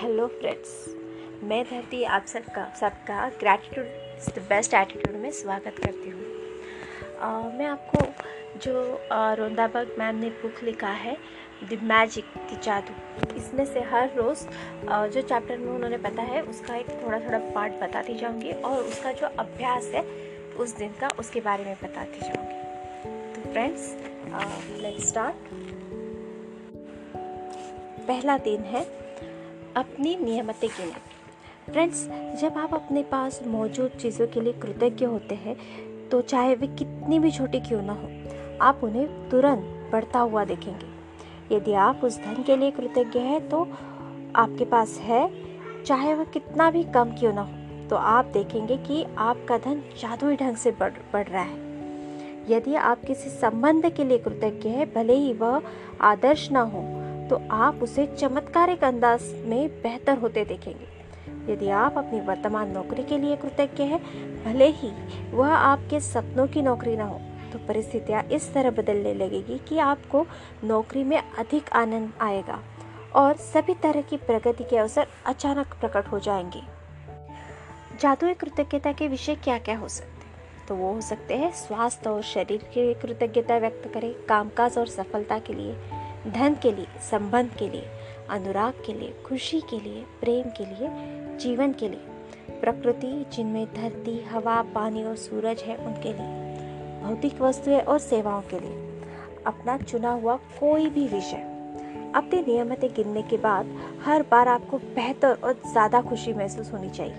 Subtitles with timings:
[0.00, 3.86] Hello friends मैं धरती आप सबका सबका ग्रैटिट्यूड
[4.34, 8.00] द बेस्ट एटीट्यूड में स्वागत करती हूँ। मैं आपको
[8.60, 8.82] जो
[9.38, 11.16] रोंदाबग मैम ने बुक लिखा है
[11.62, 12.94] द मैजिक द जादू,
[13.36, 14.44] इसमें से हर रोज़
[15.14, 19.12] जो चैप्टर में उन्होंने पता है, उसका एक थोड़ा थोड़ा पार्ट बताती जाऊँगी और उसका
[19.12, 20.04] जो अभ्यास है,
[20.56, 23.90] उस दिन का उसके बारे में बताती जाऊँगी। तो फ्रेंड्स
[24.82, 25.50] लेट्स स्टार्ट
[28.06, 28.84] पहला दिन है
[29.76, 32.06] अपनी नियमतें गिने। फ्रेंड्स,
[32.40, 35.56] जब आप अपने पास मौजूद चीज़ों के लिए कृतज्ञ होते हैं
[36.08, 38.08] तो चाहे वे कितनी भी छोटी क्यों ना हो,
[38.60, 43.62] आप उन्हें तुरंत बढ़ता हुआ देखेंगे। यदि आप उस धन के लिए कृतज्ञ हैं तो
[44.36, 45.28] आपके पास है,
[45.84, 50.36] चाहे वह कितना भी कम क्यों ना हो तो आप देखेंगे कि आपका धन जादुई
[50.36, 51.64] ढंग से बढ़ बढ़ रहा है।
[52.50, 55.62] यदि आप किसी संबंध के लिए कृतज्ञ है, भले ही वह
[56.02, 56.82] आदर्श ना हो
[57.30, 63.18] तो आप उसे चमत्कारिक अंदाज में बेहतर होते देखेंगे। यदि आप अपनी वर्तमान नौकरी के
[63.18, 64.00] लिए कृतज्ञ हैं,
[64.44, 64.90] भले ही
[65.32, 67.20] वह आपके सपनों की नौकरी ना हो
[67.52, 70.26] तो परिस्थितियाँ इस तरह बदलने लगेगी कि आपको
[70.64, 72.58] नौकरी में अधिक आनंद आएगा
[73.14, 76.62] और सभी तरह की प्रगति के अवसर अचानक प्रकट हो जाएँगे।
[78.00, 82.22] जादुई कृतज्ञता के विषय क्या क्या हो सकते तो वो हो सकते हैं स्वास्थ्य और
[82.22, 85.76] शरीर के लिए कृतज्ञता व्यक्त करें, कामकाज और सफलता के लिए।
[86.32, 87.86] धन के लिए, संबंध के लिए,
[88.30, 90.88] अनुराग के लिए, खुशी के लिए, प्रेम के लिए,
[91.38, 92.00] जीवन के लिए।
[92.60, 96.46] प्रकृति, जिनमें धरती, हवा, पानी और सूरज है, उनके लिए।
[97.02, 99.02] भौतिक वस्तुएँ और सेवाओं के लिए।
[99.46, 101.52] अपना चुना हुआ कोई भी विषय।
[102.14, 107.14] अपनी नियमित गिनने के बाद हर बार आपको बेहतर और ज़्यादा खुशी महसूस होनी चाहिए।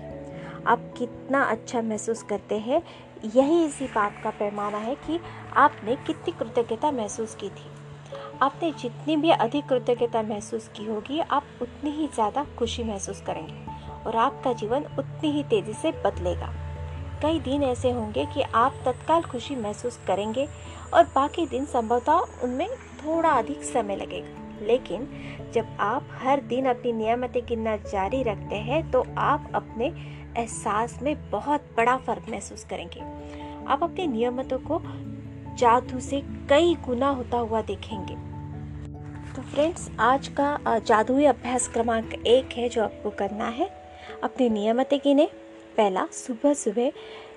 [0.66, 2.82] आप कितना अच्छा महसूस करते हैं,
[3.34, 5.20] यही इसी बात का पैमाना है कि
[5.56, 7.77] आपने कितनी कृतज्ञता महसूस की थी।
[8.42, 13.54] आपने जितनी भी अधिक कृतज्ञता महसूस की होगी, आप उतनी ही ज़्यादा खुशी महसूस करेंगे
[14.06, 16.52] और आपका जीवन उतनी ही तेज़ी से बदलेगा।
[17.22, 20.46] कई दिन ऐसे होंगे कि आप तत्काल खुशी महसूस करेंगे
[20.94, 22.68] और बाकी दिन संभवतः उनमें
[22.98, 25.08] थोड़ा अधिक समय लगेगा। लेकिन
[25.54, 31.30] जब आप हर दिन अपनी नियमतें गिनना जारी रखते हैं तो आप अपने एहसास में
[31.30, 33.00] बहुत बड़ा फ़र्क महसूस करेंगे।
[33.66, 34.80] आप अपनी नियमतों को
[35.56, 38.27] जादू से कई गुना होता हुआ देखेंगे।
[39.38, 43.68] तो फ्रेंड्स आज का जादुई अभ्यास क्रमांक एक है जो आपको करना है।
[44.22, 45.26] अपनी नियमतें गिने।
[45.76, 46.90] पहला, सुबह सुबह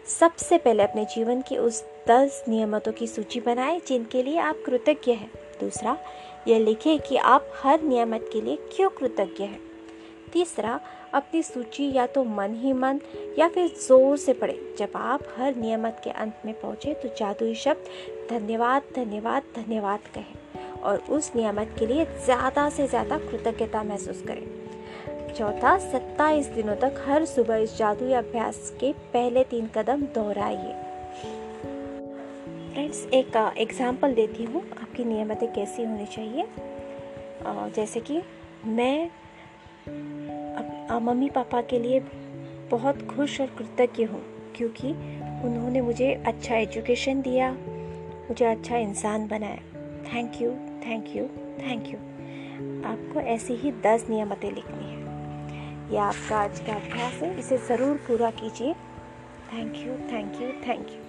[0.10, 5.12] सबसे पहले अपने जीवन की उस दस नियमतों की सूची बनाएँ जिनके लिए आप कृतज्ञ
[5.12, 5.30] हैं।
[5.62, 5.98] दूसरा,
[6.48, 9.62] यह लिखें कि आप हर नियमत के लिए क्यों कृतज्ञ हैं।
[10.34, 10.80] तीसरा,
[11.14, 13.00] अपनी सूची या तो मन ही मन
[13.40, 17.56] या फिर ज़ोर से पढ़े। जब आप हर नियमत के अंत में पहुँचे तो जादुई
[17.56, 20.41] शब्द धन्यवाद धन्यवाद धन्यवाद कहें।
[20.84, 27.04] और उस नियामत के लिए ज़्यादा से ज़्यादा कृतज्ञता महसूस करें। चौथा, सत्ताईस दिनों तक
[27.08, 30.74] हर सुबह इस जादुई अभ्यास के पहले तीन कदम दोहराइए।
[32.74, 36.48] फ्रेंड्स, एक एग्ज़ाम्पल देती हूँ, आपकी नियमतें कैसी होनी चाहिए।
[37.76, 38.22] जैसे कि
[38.68, 39.10] मैं
[41.02, 42.00] मम्मी पापा के लिए
[42.72, 44.22] बहुत खुश और कृतज्ञ हूँ,
[44.56, 44.92] क्योंकि
[45.46, 49.60] उन्होंने मुझे अच्छा एजुकेशन दिया, मुझे अच्छा इंसान बनाया।
[50.06, 50.50] Thank you
[50.86, 51.24] thank you
[51.60, 51.98] thank you
[52.90, 55.00] आपको ऐसी ही दस नियमतें लिखनी है।
[55.94, 58.74] यह आपका आज का अभ्यास है। इसे ज़रूर पूरा कीजिए।
[59.54, 61.00] Thank you thank you thank you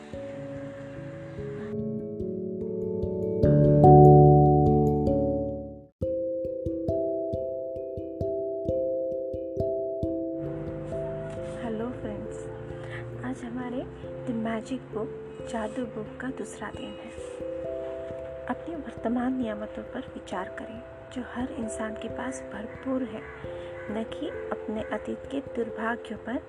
[11.63, 12.45] hello friends
[13.25, 13.85] आज हमारे
[14.27, 17.52] द मैजिक बुक जादू बुक का दूसरा दिन है।
[18.53, 20.83] अपनी वर्तमान नियामतों पर विचार करें,
[21.13, 23.23] जो हर इंसान के पास भरपूर है,
[23.91, 26.43] न कि अपने अतीत के दुर्भाग्यों पर,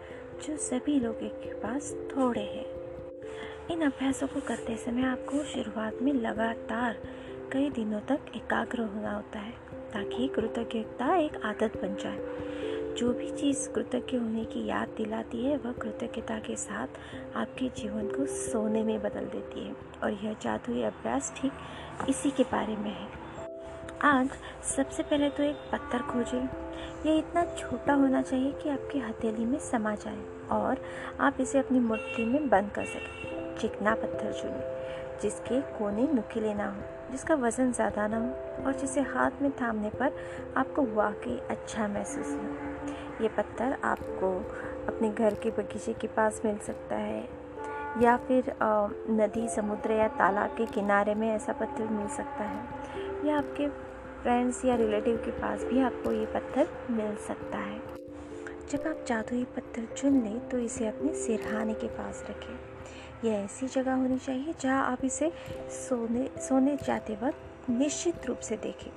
[0.48, 2.66] जो सभी लोगों के पास थोड़े हैं।
[3.72, 6.98] इन अभ्यासों को करते समय आपको शुरुआत में लगातार
[7.52, 9.54] कई दिनों तक एकाग्र होना होता है,
[9.94, 12.18] ताकि कृतज्ञता एक आदत बन जाए।
[12.98, 16.88] जो भी चीज़ कृतज्ञ होने की याद दिलाती है, वह कृतज्ञता के साथ
[17.36, 21.52] आपके जीवन को सोने में बदल देती है। और यह जादुई अभ्यास ठीक
[22.10, 23.08] इसी के बारे में है।
[24.04, 24.30] आज
[24.76, 26.44] सबसे पहले तो एक पत्थर खोजें।
[27.06, 30.82] यह इतना छोटा होना चाहिए कि आपकी हथेली में समा जाए और
[31.20, 36.68] आप इसे अपनी मुट्ठी में बंद कर सकें। चिकना पत्थर चुनें, जिसके कोने नुकीले ना
[36.68, 40.16] हो, जिसका वज़न ज़्यादा ना हो और जिसे हाथ में थामने पर
[40.58, 42.73] आपको वाकई अच्छा महसूस हो।
[43.22, 44.38] ये पत्थर आपको
[44.88, 47.44] अपने घर के बगीचे के पास मिल सकता है।
[48.02, 48.54] या फिर
[49.10, 52.64] नदी, समुद्र या तालाब के किनारे में ऐसा पत्थर मिल सकता है।
[53.28, 53.68] या आपके
[54.22, 57.80] फ्रेंड्स या रिलेटिव के पास भी आपको ये पत्थर मिल सकता है।
[58.72, 62.60] जब आप जादुई पत्थर चुन लें तो इसे अपने सिरहाने के पास रखें।
[63.30, 65.32] यह ऐसी जगह होनी चाहिए जहाँ आप इसे
[65.70, 68.92] सोने सोने जाते वक्त निश्चित रूप से देखें।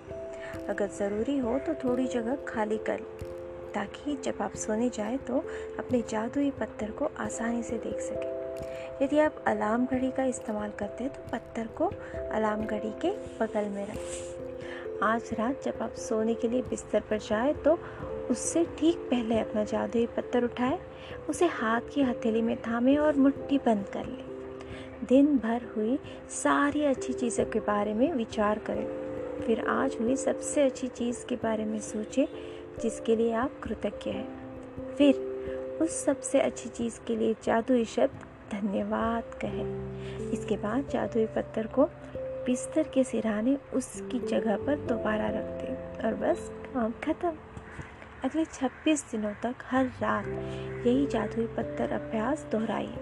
[0.67, 3.01] अगर ज़रूरी हो तो थोड़ी जगह खाली कर
[3.77, 5.45] ताकि जब आप सोने जाए तो
[5.79, 11.05] अपने जादुई पत्थर को आसानी से देख सकें। यदि आप अलार्म घड़ी का इस्तेमाल करते
[11.05, 11.87] हैं तो पत्थर को
[12.33, 17.19] अलार्म घड़ी के बगल में रखें। आज रात जब आप सोने के लिए बिस्तर पर
[17.19, 17.79] जाए तो
[18.31, 20.79] उससे ठीक पहले अपना जादुई पत्थर उठाए,
[21.29, 24.25] उसे हाथ की हथेली में थामे और मुट्ठी बंद कर लें।
[25.09, 25.99] दिन भर हुई
[26.31, 28.87] सारी अच्छी चीज़ों के बारे में विचार करें।
[29.41, 32.27] फिर आज हुई सबसे अच्छी चीज़ के बारे में सोचें
[32.83, 34.47] जिसके लिए आप कृतज्ञ हैं।
[34.97, 35.15] फिर
[35.83, 39.67] उस सबसे अच्छी चीज़ के लिए जादुई शब्द धन्यवाद कहें।
[40.31, 41.85] इसके बाद जादुई पत्थर को
[42.17, 47.33] बिस्तर के सिराने उसकी जगह पर दोबारा रख दें और बस काम खत्म।
[48.25, 50.27] अगले 26 दिनों तक हर रात
[50.87, 52.95] यही जादुई पत्थर अभ्यास दोहराइए।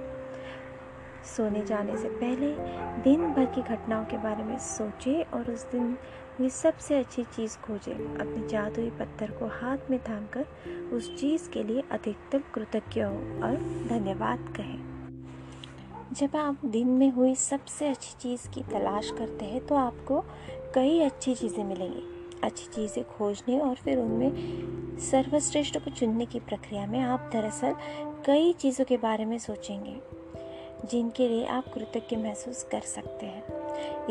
[1.36, 2.54] सोने जाने से पहले
[3.02, 5.98] दिन भर की घटनाओं के बारे में सोचें और उस दिन
[6.38, 10.46] हुई सबसे अच्छी चीज़ खोजें। अपने जादुई पत्थर को हाथ में थाम कर
[10.92, 13.14] उस चीज़ के लिए अधिकतम कृतज्ञ हो
[13.44, 13.56] और
[13.88, 14.78] धन्यवाद कहें।
[16.12, 20.20] जब आप दिन में हुई सबसे अच्छी चीज़ की तलाश करते हैं तो आपको
[20.74, 22.02] कई अच्छी चीज़ें मिलेंगी।
[22.44, 27.74] अच्छी चीज़ें खोजने और फिर उनमें सर्वश्रेष्ठ को चुनने की प्रक्रिया में आप दरअसल
[28.26, 29.96] कई चीज़ों के बारे में सोचेंगे,
[30.90, 33.53] जिनके लिए आप कृतज्ञ महसूस कर सकते हैं।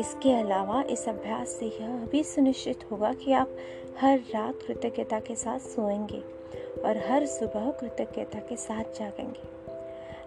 [0.00, 3.56] इसके अलावा इस अभ्यास से यह भी सुनिश्चित होगा कि आप
[4.00, 6.22] हर रात कृतज्ञता के साथ सोएँगे
[6.82, 9.54] और हर सुबह कृतज्ञता के साथ जागेंगे।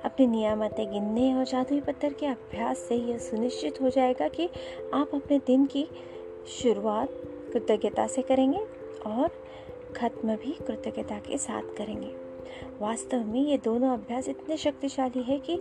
[0.06, 4.50] अपनी नियामतें गिनने और जादुई पत्थर के अभ्यास से यह सुनिश्चित हो जाएगा कि
[4.94, 5.88] आप अपने दिन की
[6.63, 7.10] शुरुआत
[7.54, 8.60] कृतज्ञता से करेंगे
[9.06, 9.30] और
[9.95, 12.28] ख़त्म भी कृतज्ञता के साथ करेंगे।
[12.81, 15.54] वास्तव में ये दोनों अभ्यास इतने शक्तिशाली है कि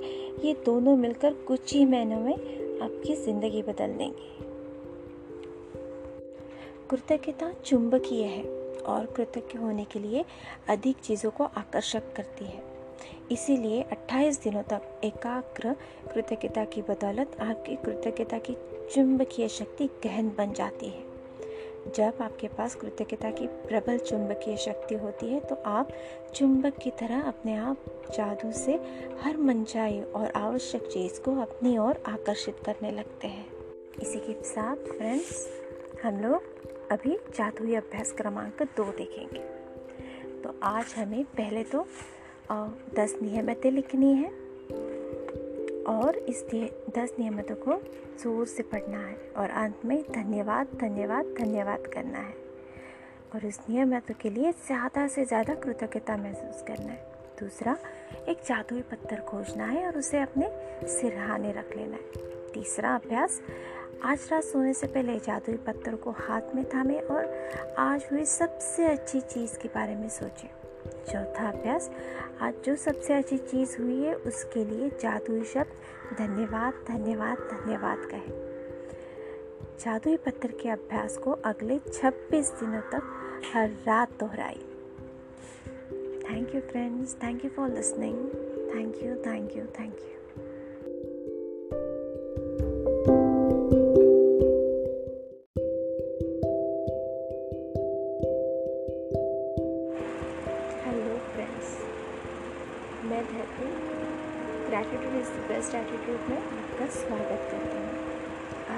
[0.45, 4.35] ये दोनों मिलकर कुछ ही महीनों में आपकी ज़िंदगी बदल देंगे।
[6.91, 8.43] कृतज्ञता चुंबकीय है
[8.81, 10.25] और कृतज्ञ होने के लिए
[10.69, 12.63] अधिक चीज़ों को आकर्षक करती है।
[13.33, 15.77] इसीलिए 28 दिनों तक एकाग्र
[16.15, 18.57] कृतज्ञता की बदौलत आपकी कृतज्ञता की
[18.95, 21.06] चुंबकीय शक्ति गहन बन जाती है।
[21.95, 25.89] जब आपके पास कृतज्ञता की प्रबल चुंबकीय शक्ति होती है तो आप
[26.35, 27.85] चुंबक की तरह अपने आप
[28.15, 28.75] जादू से
[29.23, 33.47] हर मनचाही और आवश्यक चीज़ को अपनी ओर आकर्षित करने लगते हैं।
[34.03, 35.47] इसी के साथ फ्रेंड्स
[36.05, 39.41] हम लोग अभी जादुई अभ्यास क्रमांक दो देखेंगे।
[40.43, 41.87] तो आज हमें पहले तो
[42.97, 44.46] दस नियमितें लिखनी है।
[45.87, 46.45] और इस
[46.97, 47.81] दस नियमतों को
[48.23, 52.35] ज़ोर से पढ़ना है और अंत में धन्यवाद धन्यवाद धन्यवाद करना है।
[53.35, 57.77] और इस नियमितों के लिए ज़्यादा से ज़्यादा कृतज्ञता महसूस करना है। दूसरा,
[58.29, 60.51] एक जादुई पत्थर खोजना है और उसे अपने
[60.89, 63.41] सिरहाने रख लेना है। तीसरा अभ्यास,
[64.05, 67.27] आज रात सोने से पहले जादुई पत्थर को हाथ में थामे और
[67.79, 70.49] आज हुई सबसे अच्छी चीज़ के बारे में सोचें।
[71.09, 71.91] चौथा अभ्यास।
[72.41, 78.47] आज जो सबसे अच्छी चीज़ हुई है, उसके लिए जादुई शब्द धन्यवाद धन्यवाद धन्यवाद कहें।
[79.81, 83.03] जादुई पत्थर के अभ्यास को अगले 26 दिनों तक
[83.55, 84.65] हर रात दोहराई
[86.31, 88.19] thank you friends thank you for listening
[88.75, 90.16] thank you thank you thank you
[105.17, 107.91] is the best attitude में आपका स्वागत करती हूँ।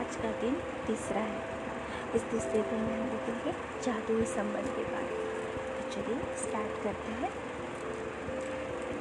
[0.01, 0.55] आज का दिन
[0.87, 1.43] तीसरा है।
[2.15, 3.53] इस तीसरे दिन में हम देखेंगे
[3.83, 5.29] जादुई संबंध के बारे में।
[5.77, 7.31] तो चलिए स्टार्ट करते हैं।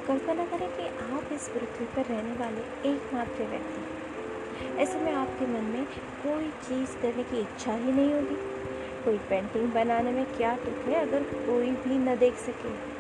[0.08, 5.46] कल्पना करें कि आप इस पृथ्वी पर रहने वाले एकमात्र व्यक्ति हैं। ऐसे में आपके
[5.46, 5.86] मन में
[6.26, 8.36] कोई चीज़ करने की इच्छा ही नहीं होगी।
[9.06, 12.98] कोई पेंटिंग बनाने में क्या दुख है अगर कोई भी न देख सके?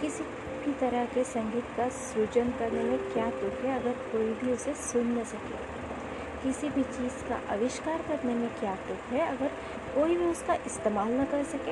[0.00, 0.24] किसी
[0.72, 3.80] भी तरह के संगीत का सृजन करने में क्या तुक है?
[3.80, 5.54] अगर कोई भी उसे सुन न सके।
[6.42, 9.36] किसी भी चीज़ का आविष्कार करने में क्या तुक है?
[9.36, 9.48] अगर
[9.94, 11.70] कोई भी उसका इस्तेमाल न कर सके।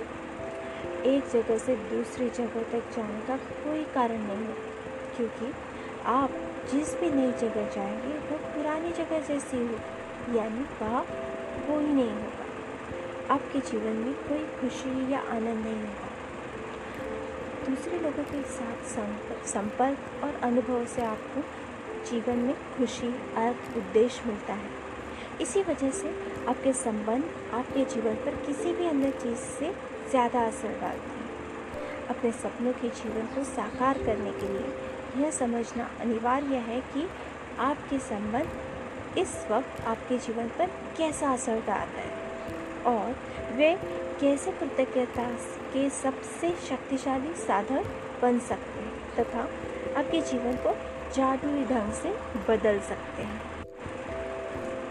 [1.16, 4.56] एक जगह से दूसरी जगह तक जाने का कोई कारण नहीं है,
[5.16, 5.54] क्योंकि
[6.06, 6.30] आप
[6.72, 9.74] जिस भी नई जगह जाएँगे, वो पुरानी जगह जैसी हो,
[10.38, 11.06] यानी वहाँ
[11.66, 16.09] कोई नहीं होगा। आपके जीवन में कोई खुशी या आनंद नहीं होगा।
[17.70, 21.42] दूसरे लोगों के साथ संपर्क और अनुभव से आपको
[22.10, 24.70] जीवन में खुशी, अर्थ, उद्देश्य मिलता है।
[25.40, 26.08] इसी वजह से
[26.48, 27.24] आपके संबंध,
[27.54, 29.72] आपके जीवन पर किसी भी अन्य चीज़ से
[30.10, 35.90] ज़्यादा असर डालते हैं। अपने सपनों के जीवन को साकार करने के लिए यह समझना
[36.00, 37.08] अनिवार्य है कि
[37.60, 40.66] आपके संबंध इस वक्त आपके जीवन पर
[40.98, 42.19] कैसा असर डाल हैं।
[42.86, 43.16] और
[43.56, 43.74] वे
[44.20, 45.28] कैसे कृतज्ञता
[45.72, 47.84] के सबसे शक्तिशाली साधन
[48.22, 49.40] बन सकते हैं तथा
[50.00, 50.74] आपके जीवन को
[51.14, 52.10] जादुई ढंग से
[52.48, 53.40] बदल सकते हैं।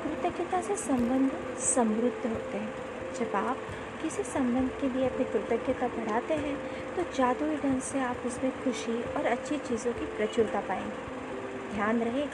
[0.03, 2.73] कृतज्ञता से संबंध समृद्ध होते हैं।
[3.19, 3.57] जब आप
[4.01, 6.57] किसी संबंध के लिए अपनी कृतज्ञता बढ़ाते हैं
[6.95, 12.25] तो जादुई ढंग से आप उसमें खुशी और अच्छी चीज़ों की प्रचुरता पाएँगे। ध्यान रहे,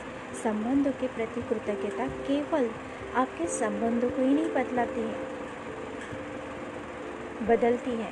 [0.43, 2.69] संबंधों के प्रति कृतज्ञता केवल
[3.15, 5.24] आपके संबंधों को ही नहीं बदलाती है
[7.45, 8.11] बदलती है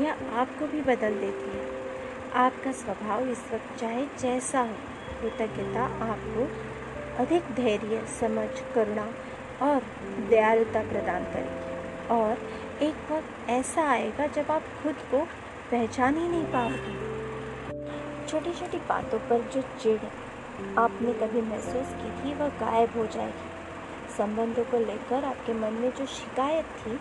[0.00, 1.70] यह आपको भी बदल देती है।
[2.34, 4.74] आपका स्वभाव इस वक्त चाहे जैसा हो,
[5.20, 6.48] कृतज्ञता आपको
[7.22, 9.12] अधिक धैर्य, समझ, करुणा
[9.62, 9.82] और
[10.28, 12.38] दयालुता प्रदान करेगी। और
[12.82, 15.28] एक वक्त ऐसा आएगा जब आप खुद को
[15.70, 17.12] पहचान ही नहीं पाओगे।
[18.28, 19.98] छोटी छोटी बातों पर जो चिड़
[20.78, 23.50] आपने कभी महसूस की थी, वह गायब हो जाएगी।
[24.18, 26.92] संबंधों को लेकर आपके मन में जो शिकायत थी,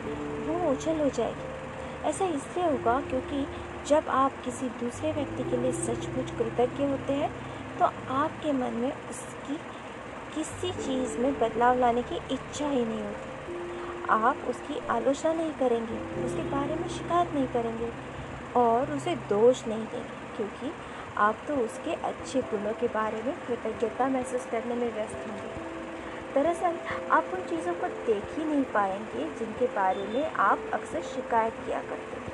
[0.48, 1.61] वो उछल हो जाएगी।
[2.06, 3.46] ऐसा इसलिए होगा क्योंकि
[3.88, 7.32] जब आप किसी दूसरे व्यक्ति के लिए सचमुच कृतज्ञ होते हैं
[7.80, 9.58] तो आपके मन में उसकी
[10.36, 13.30] किसी चीज़ में बदलाव लाने की इच्छा ही नहीं होती।
[14.12, 17.90] आप उसकी आलोचना नहीं करेंगे, उसके बारे में शिकायत नहीं करेंगे
[18.56, 20.72] और उसे दोष नहीं देंगे, क्योंकि
[21.20, 25.61] आप तो उसके अच्छे गुणों के बारे में कृतज्ञता महसूस करने में व्यस्त होंगे।
[26.36, 26.76] दरअसल,
[27.12, 31.80] आप उन चीज़ों को देख ही नहीं पाएँगे जिनके बारे में आप अक्सर शिकायत किया
[31.82, 32.30] करते हैं।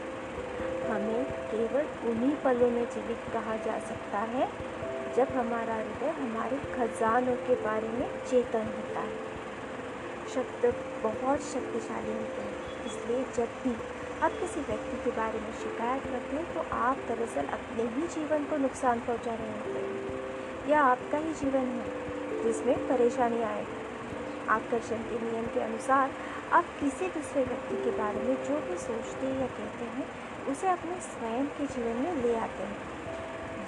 [0.90, 4.48] हमें केवल उन्हीं पलों में जीवित कहा जा सकता है,
[5.16, 9.26] जब हमारा हृदय हमारे खजानों के बारे में चेतन होता है।
[10.34, 10.74] शब्द
[11.04, 13.76] बहुत शक्तिशाली होते हैं, इसलिए जब भी
[14.22, 18.46] आप किसी व्यक्ति के बारे में शिकायत करते हैं तो आप दरअसल अपने ही जीवन
[18.46, 23.77] को नुकसान पहुँचा रहे होते हैं, या आपका ही जीवन है, जिसमें परेशानी आएगी।
[24.50, 26.12] आकर्षण के नियम के अनुसार
[26.54, 30.06] आप किसी दूसरे व्यक्ति के बारे में जो भी सोचते या कहते हैं,
[30.52, 32.96] उसे अपने स्वयं के जीवन में ले आते हैं।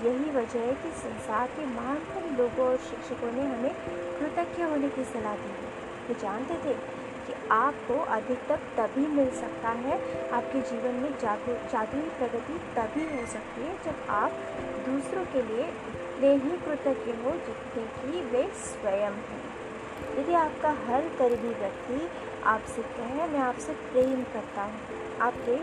[0.04, 3.74] यही वजह है कि संसार के महान लोगों और शिक्षकों ने हमें
[4.20, 5.68] कृतज्ञ होने की सलाह दी है।
[6.08, 6.74] वे जानते थे
[7.28, 10.00] कि आपको अधिकतम तभी मिल सकता है,
[10.32, 14.32] आपके जीवन में जादू जादुई प्रगति तभी हो सकती है जब आप
[14.88, 19.49] दूसरों के लिए उतने ही कृतज्ञ हो जितने कि वे स्वयं हैं।
[20.20, 22.10] यदि आपका हर करीबी व्यक्ति
[22.44, 24.80] आपसे कहे, मैं आपसे प्रेम करता हूँ।
[25.22, 25.56] आपके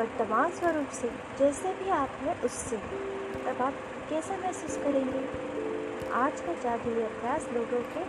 [0.00, 2.76] वर्तमान स्वरूप से, जैसे भी आप हैं, उससे।
[3.44, 3.74] तब आप
[4.10, 5.28] कैसा महसूस करेंगे?
[6.12, 8.00] आज का जादुई अभ्यास लोगों के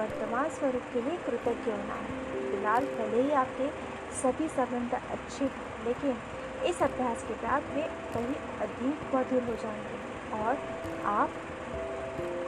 [0.00, 3.68] वर्तमान स्वरूप के लिए कृतज्ञ होना है। फ़िलहाल भले ही आपके
[4.16, 6.18] सभी संबंध अच्छे हैं, लेकिन
[6.64, 7.82] इस अभ्यास के बाद वे
[8.14, 10.58] कहीं अधिक मधुर हो जाएँगे और
[11.04, 11.30] आप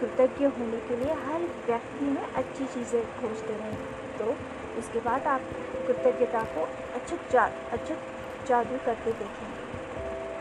[0.04, 4.34] कृतज्ञ होने के लिए हर व्यक्ति में अच्छी चीज़ें खोजते रहेंगे तो
[4.78, 5.40] उसके बाद आप
[5.86, 7.98] कृतज्ञता को अचुक जा, अचुक
[8.48, 9.52] जादू करते देखें।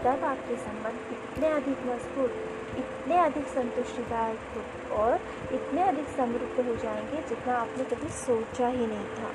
[0.03, 2.33] तब आपके संबंध इतने अधिक मज़बूत,
[2.77, 5.15] इतने अधिक संतुष्टिदायक और
[5.53, 9.31] इतने अधिक समृद्ध हो जाएँगे जितना आपने कभी सोचा ही नहीं था।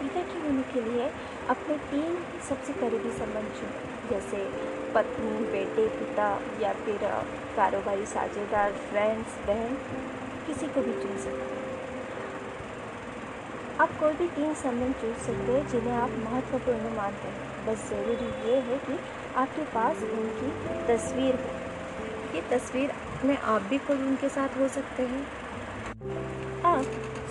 [0.00, 1.10] कृतज्ञ होने के लिए
[1.50, 4.38] अपने तीन सबसे करीबी संबंध चुनें। जैसे
[4.94, 6.28] पत्नी, बेटे, पिता
[6.60, 7.08] या फिर
[7.56, 9.74] कारोबारी, साझेदार फ्रेंड्स बहन,
[10.46, 11.58] किसी को भी चुन सकते हैं।
[13.80, 18.50] आप कोई भी तीन संबंध चुन सकते हैं जिन्हें आप महत्वपूर्ण मानते हैं। बस ज़रूरी
[18.50, 18.98] ये है कि
[19.36, 20.50] आपके पास उनकी
[20.88, 21.50] तस्वीर हो।
[22.34, 22.92] ये तस्वीर
[23.24, 25.22] में आप भी खुद उनके साथ हो सकते हैं।
[26.64, 26.84] आप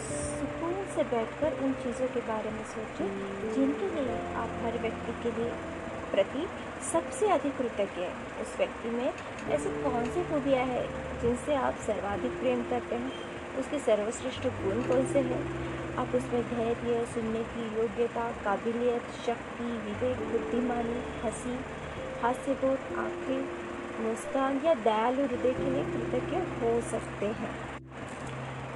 [0.08, 3.10] सुकून से बैठकर उन चीज़ों के बारे में सोचें
[3.54, 5.52] जिनके लिए आप हर व्यक्ति के लिए
[6.12, 6.48] प्रति
[6.92, 9.14] सबसे अधिक कृतज्ञ है। उस व्यक्ति में
[9.50, 10.86] ऐसी कौन सी खूबियाँ हैं
[11.22, 13.12] जिनसे आप सर्वाधिक प्रेम करते हैं?
[13.60, 15.42] उसके सर्वश्रेष्ठ गुण कौन से हैं?
[15.98, 21.60] आप उसमें धैर्य सुनने की योग्यता, काबिलियत, शक्ति, विवेक, बुद्धिमानी, हँसी,
[22.22, 23.42] हास्यबोध, आँखें,
[24.04, 27.80] मुस्कान या दयालु हृदय के लिए कृतज्ञ हो सकते हैं।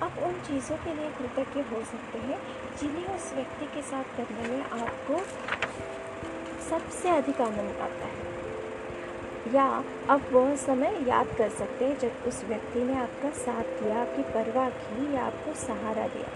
[0.03, 2.39] आप उन चीज़ों के लिए कृतज्ञ हो सकते हैं
[2.77, 5.21] जिन्हें उस व्यक्ति के साथ करने में आपको
[6.69, 8.21] सबसे अधिक आनंद आता है।
[9.55, 9.63] या
[10.09, 14.23] आप वह समय याद कर सकते हैं जब उस व्यक्ति ने आपका साथ दिया, आपकी
[14.33, 16.27] परवाह की या आपको सहारा दिया।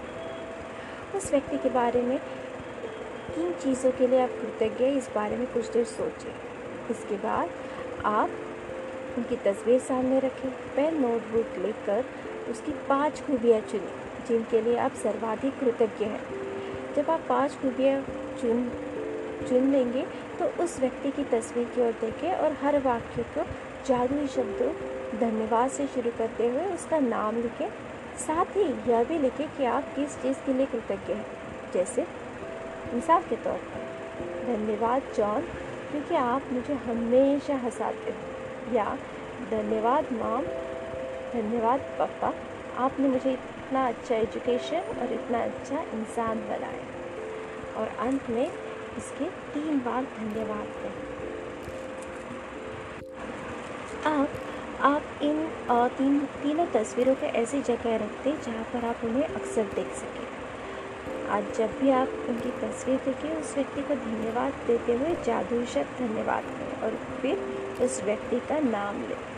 [1.16, 5.46] उस व्यक्ति के बारे में किन चीज़ों के लिए आप कृतज्ञ हैं, इस बारे में
[5.46, 6.32] कुछ देर सोचें
[6.90, 7.48] इसके बाद
[8.06, 8.30] आप
[9.18, 12.04] उनकी तस्वीर सामने रखें, पेन, नोटबुक लेकर
[12.50, 13.92] उसकी पाँच खूबियाँ चुनें,
[14.28, 16.22] जिनके लिए आप सर्वाधिक कृतज्ञ हैं।
[16.94, 18.00] जब आप पाँच खूबियाँ
[18.40, 18.70] चुन
[19.46, 20.06] चुन लेंगे
[20.38, 23.42] तो उस व्यक्ति की तस्वीर की ओर देखें और हर वाक्य को
[23.86, 24.72] जादुई शब्दों,
[25.18, 27.68] धन्यवाद से शुरू करते हुए उसका नाम लिखें।
[28.18, 31.26] साथ ही यह भी लिखें कि आप किस चीज़ के लिए कृतज्ञ हैं।
[31.74, 32.06] जैसे,
[32.94, 33.80] मिसाल के तौर पर,
[34.46, 35.40] धन्यवाद, जॉन,
[35.90, 38.98] क्योंकि आप मुझे हमेशा हंसाते हो। या,
[39.50, 40.42] धन्यवाद, माम,
[41.32, 42.34] धन्यवाद, पापा,
[42.76, 46.84] आपने मुझे इतना अच्छा एजुकेशन और इतना अच्छा इंसान बनाया
[47.76, 48.50] और अंत में
[48.98, 51.06] इसके तीन बार धन्यवाद करें
[54.06, 54.28] आप
[54.82, 59.94] आप इन तीन, तीनों तस्वीरों को ऐसी जगह रखते जहाँ पर आप उन्हें अक्सर देख
[59.94, 60.26] सकें।
[61.30, 65.98] आज जब भी आप उनकी तस्वीर देखें, उस व्यक्ति को धन्यवाद देते हुए जादू शब्द
[65.98, 69.37] धन्यवाद करें और फिर उस व्यक्ति का नाम लें।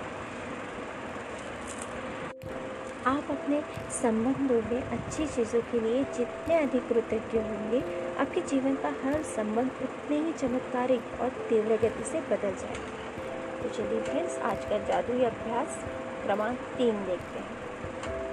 [3.07, 3.61] आप अपने
[3.93, 7.81] संबंधों में अच्छी चीज़ों के लिए जितने अधिक कृतज्ञ होंगे,
[8.21, 13.69] आपके जीवन का हर संबंध उतने ही चमत्कारिक और तीव्र गति से बदल जाएगा। तो
[13.71, 15.81] चलिए फ्रेंड्स आज का जादुई अभ्यास
[16.25, 17.57] क्रमांक तीन देखते हैं।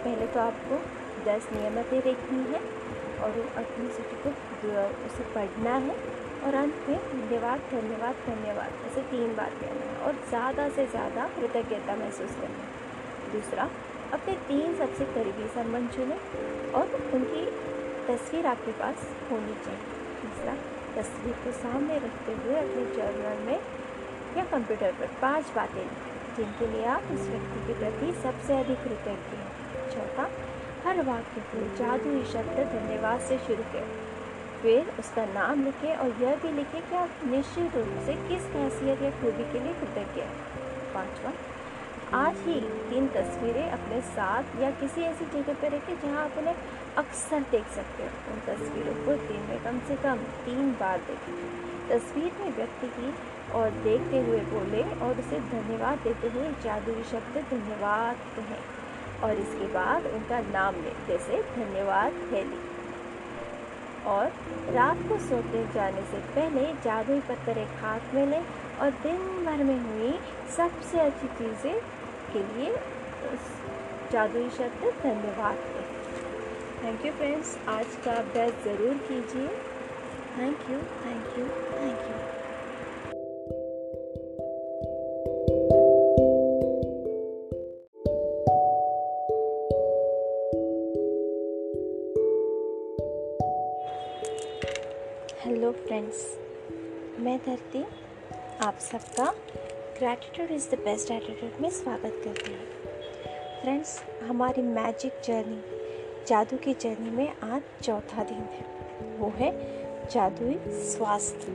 [0.03, 0.81] पहले तो आपको
[1.25, 2.61] दस नियमतें देखनी है
[3.23, 4.29] और अपनी सूची को
[5.07, 5.95] उसे पढ़ना है
[6.45, 11.29] और अंत में धन्यवाद धन्यवाद धन्यवाद ऐसे तीन बार कहना है और ज़्यादा से ज़्यादा
[11.35, 13.69] कृतज्ञता महसूस करना है। दूसरा
[14.13, 16.15] अपने तीन सबसे करीबी संबंध चुने
[16.71, 17.45] और उनकी
[18.07, 20.53] तस्वीर आपके पास होनी चाहिए। तीसरा,
[20.95, 23.59] तस्वीर को सामने रखते हुए अपने जर्नल में
[24.37, 25.87] या कंप्यूटर पर पाँच बातें
[26.37, 30.29] जिनके लिए आप उस व्यक्ति के प्रति सबसे अधिक कृतज्ञ हैं। चौथा,
[30.85, 33.95] हर वाक्य को जादुई शब्द धन्यवाद से शुरू करें।
[34.61, 39.01] फिर उसका नाम लिखें और यह भी लिखें कि आप निश्चित रूप से किस हैसियत
[39.01, 40.31] या खूबी के लिए कृतज्ञ हैं।
[40.93, 41.31] पाँचवा
[42.15, 42.59] आज ही
[42.89, 46.55] तीन तस्वीरें अपने साथ या किसी ऐसी जगह पर रखें जहाँ आप उन्हें
[46.97, 51.33] अक्सर देख सकते हो। उन तस्वीरों को दिन में कम से कम तीन बार देखें।
[51.89, 53.13] तस्वीर में व्यक्ति की
[53.57, 59.67] और देखते हुए बोले और उसे धन्यवाद देते हुए जादुई शब्द धन्यवाद कहें और इसके
[59.73, 62.61] बाद उनका नाम लें, जैसे धन्यवाद हेली
[64.07, 64.31] और
[64.73, 68.43] रात को सोते जाने से पहले जादुई पत्थर एक हाथ में लें
[68.81, 70.17] और दिन भर में हुई
[70.57, 71.79] सबसे अच्छी चीज़ें
[72.33, 72.75] के लिए
[74.11, 75.57] जादुई शब्द धन्यवाद
[76.83, 79.47] थैंक यू फ्रेंड्स आज का अभ्यास ज़रूर कीजिए।
[80.37, 82.15] Thank you thank you thank you
[95.41, 96.25] hello friends
[97.19, 97.83] मैं धरती,
[98.61, 99.33] आप सबका
[99.97, 102.59] gratitude is the best attitude में स्वागत करती हूँ।
[103.61, 105.61] फ्रेंड्स हमारी मैजिक जर्नी
[106.27, 108.65] जादू की जर्नी में आज चौथा दिन है।
[109.17, 109.51] वो है
[110.07, 111.47] जादुई स्वास्थ्य।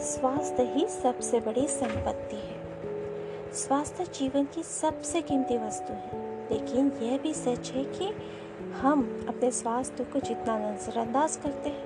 [0.00, 2.60] स्वास्थ्य ही सबसे बड़ी संपत्ति है।
[3.52, 8.12] स्वास्थ्य जीवन की सबसे कीमती वस्तु है। लेकिन यह भी सच है कि
[8.72, 11.84] हम अपने स्वास्थ्य को जितना नज़रअंदाज करते हैं,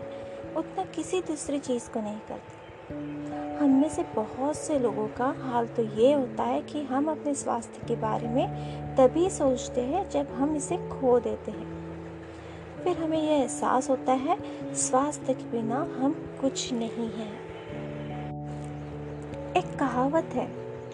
[0.54, 2.55] उतना किसी दूसरी चीज़ को नहीं करते।
[3.66, 7.34] हम में से बहुत से लोगों का हाल तो ये होता है कि हम अपने
[7.34, 8.48] स्वास्थ्य के बारे में
[8.96, 11.98] तभी सोचते हैं जब हम इसे खो देते हैं।
[12.84, 14.38] फिर हमें यह एहसास होता है,
[14.74, 17.32] स्वास्थ्य के बिना हम कुछ नहीं हैं।
[19.52, 20.48] एक कहावत है,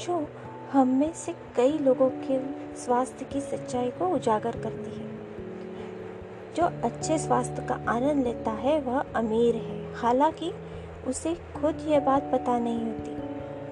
[0.06, 0.28] जो
[0.72, 2.40] हम में से कई लोगों के
[2.76, 5.10] स्वास्थ्य की सच्चाई को उजागर करती है।
[6.54, 10.52] जो अच्छे स्वास्थ्य का आनंद लेता है, वह अमीर है। हालाँकि
[11.06, 13.10] उसे खुद यह बात पता नहीं होती।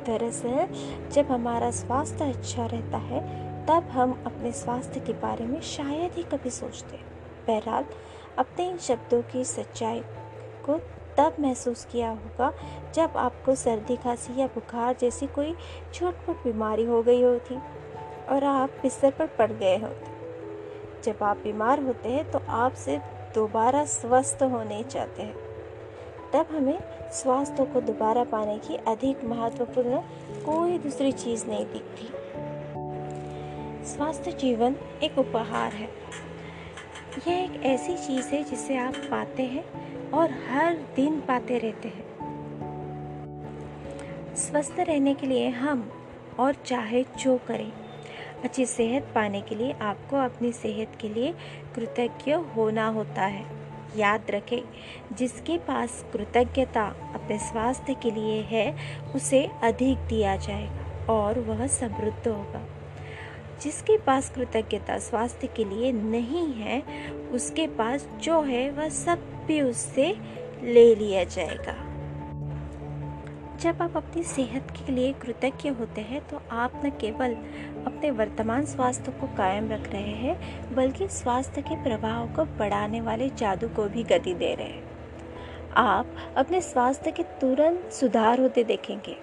[0.06, 0.68] दरअसल,
[1.10, 6.22] जब हमारा स्वास्थ्य अच्छा रहता है, तब हम अपने स्वास्थ्य के बारे में शायद ही
[6.22, 6.96] कभी सोचते।
[7.46, 7.84] बहरहाल
[8.38, 10.00] अपने इन शब्दों की सच्चाई
[10.66, 10.80] को
[11.16, 12.52] तब महसूस किया होगा
[12.94, 15.54] जब आपको सर्दी, खांसी या बुखार जैसी कोई
[15.94, 17.58] छोट बीमारी हो गई होती
[18.28, 20.10] और आप बिस्तर पर पड़ गए होते।
[21.02, 25.34] जब आप बीमार होते हैं तो आप सिर्फ़ दोबारा स्वस्थ होने चाहते हैं।
[26.32, 29.98] तब हमें स्वास्थ्य को दोबारा पाने की अधिक महत्वपूर्ण
[30.44, 32.08] कोई दूसरी चीज़ नहीं दिखती।
[33.86, 35.88] स्वास्थ्य जीवन एक उपहार है।
[37.28, 39.64] यह एक ऐसी चीज़ है जिसे आप पाते हैं
[40.10, 42.10] और हर दिन पाते रहते हैं।
[44.36, 45.92] स्वस्थ रहने के लिए हम
[46.40, 47.72] और चाहे जो करें,
[48.44, 51.34] अच्छी सेहत पाने के लिए आपको अपनी सेहत के लिए
[51.74, 53.59] कृतज्ञ होना होता है।
[53.96, 54.60] याद रखें,
[55.16, 56.82] जिसके पास कृतज्ञता
[57.14, 58.76] अपने स्वास्थ्य के लिए है,
[59.14, 62.66] उसे अधिक दिया जाएगा और वह समृद्ध होगा।
[63.62, 66.82] जिसके पास कृतज्ञता स्वास्थ्य के लिए नहीं है,
[67.32, 70.16] उसके पास जो है, वह सब भी उससे
[70.62, 71.89] ले लिया जाएगा।
[73.60, 77.32] जब आप अपनी सेहत के लिए कृतज्ञ होते हैं तो आप न केवल
[77.86, 83.28] अपने वर्तमान स्वास्थ्य को कायम रख रहे हैं, बल्कि स्वास्थ्य के प्रभाव को बढ़ाने वाले
[83.28, 89.16] जादू को भी गति दे रहे हैं। आप अपने स्वास्थ्य के तुरंत सुधार होते देखेंगे।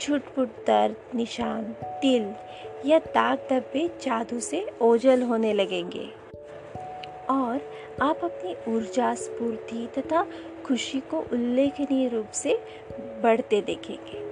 [0.00, 1.64] छुटपुट दर्द, निशान,
[2.02, 2.32] तिल
[2.86, 6.08] या दाग धब्बे जादू से ओझल होने लगेंगे।
[7.30, 7.60] और
[8.02, 10.26] आप अपनी ऊर्जा, स्फूर्ति तथा
[10.66, 12.60] खुशी को उल्लेखनीय रूप से
[13.22, 14.28] बढ़ते देखेंगे।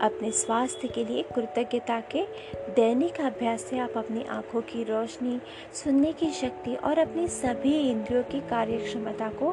[0.00, 2.24] अपने स्वास्थ्य के लिए कृतज्ञता के
[2.74, 5.40] दैनिक अभ्यास से आप अपनी आँखों की रोशनी,
[5.72, 9.52] सुनने की शक्ति और अपनी सभी इंद्रियों की कार्यक्षमता को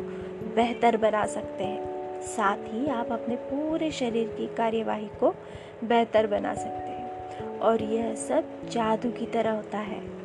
[0.56, 5.36] बेहतर बना सकते हैं। साथ ही आप अपने पूरे शरीर की कार्यवाही को
[5.84, 10.25] बेहतर बना सकते हैं। और यह सब जादू की तरह होता है।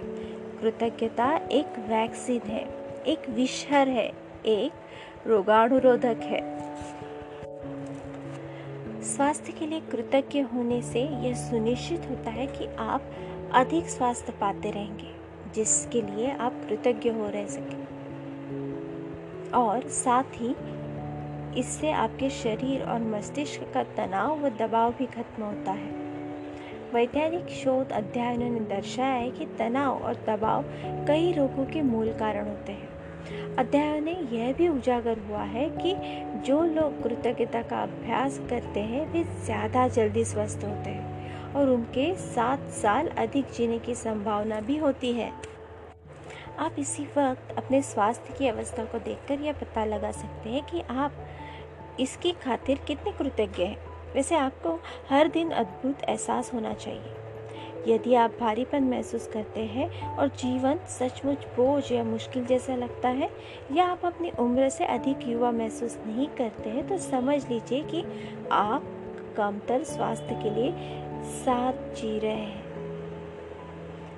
[0.60, 2.64] कृतज्ञता एक वैक्सीन है,
[3.06, 4.12] एक विषहर है,
[4.46, 4.72] एक
[5.26, 6.40] रोगाणुरोधक है।
[9.02, 13.02] स्वास्थ्य के लिए कृतज्ञ होने से यह सुनिश्चित होता है कि आप
[13.52, 15.14] अधिक स्वास्थ्य पाते रहेंगे,
[15.54, 17.80] जिसके लिए आप कृतज्ञ हो रह सके।
[19.50, 20.56] और साथ ही
[21.60, 25.99] इससे आपके शरीर और मस्तिष्क का तनाव व दबाव भी खत्म होता है।
[26.92, 30.64] वैज्ञानिक शोध अध्ययनों ने दर्शाया है कि तनाव और दबाव
[31.06, 35.94] कई रोगों के मूल कारण होते हैं। अध्ययन ने यह भी उजागर हुआ है कि
[36.46, 42.14] जो लोग कृतज्ञता का अभ्यास करते हैं, वे ज़्यादा जल्दी स्वस्थ होते हैं और उनके
[42.16, 45.30] सात साल अधिक जीने की संभावना भी होती है।
[46.58, 50.82] आप इसी वक्त अपने स्वास्थ्य की अवस्था को देखकर यह पता लगा सकते हैं कि
[50.90, 51.12] आप
[52.00, 54.78] इसकी खातिर कितने कृतज्ञ हैं। वैसे आपको
[55.10, 57.14] हर दिन अद्भुत एहसास होना चाहिए।
[57.88, 63.30] यदि आप भारीपन महसूस करते हैं और जीवन सचमुच बोझ या मुश्किल जैसा लगता है,
[63.72, 68.04] या आप अपनी उम्र से अधिक युवा महसूस नहीं करते हैं तो समझ लीजिए कि
[68.52, 68.84] आप
[69.36, 70.72] कमतर स्वास्थ्य के लिए
[71.36, 72.68] साथ जी रहे हैं।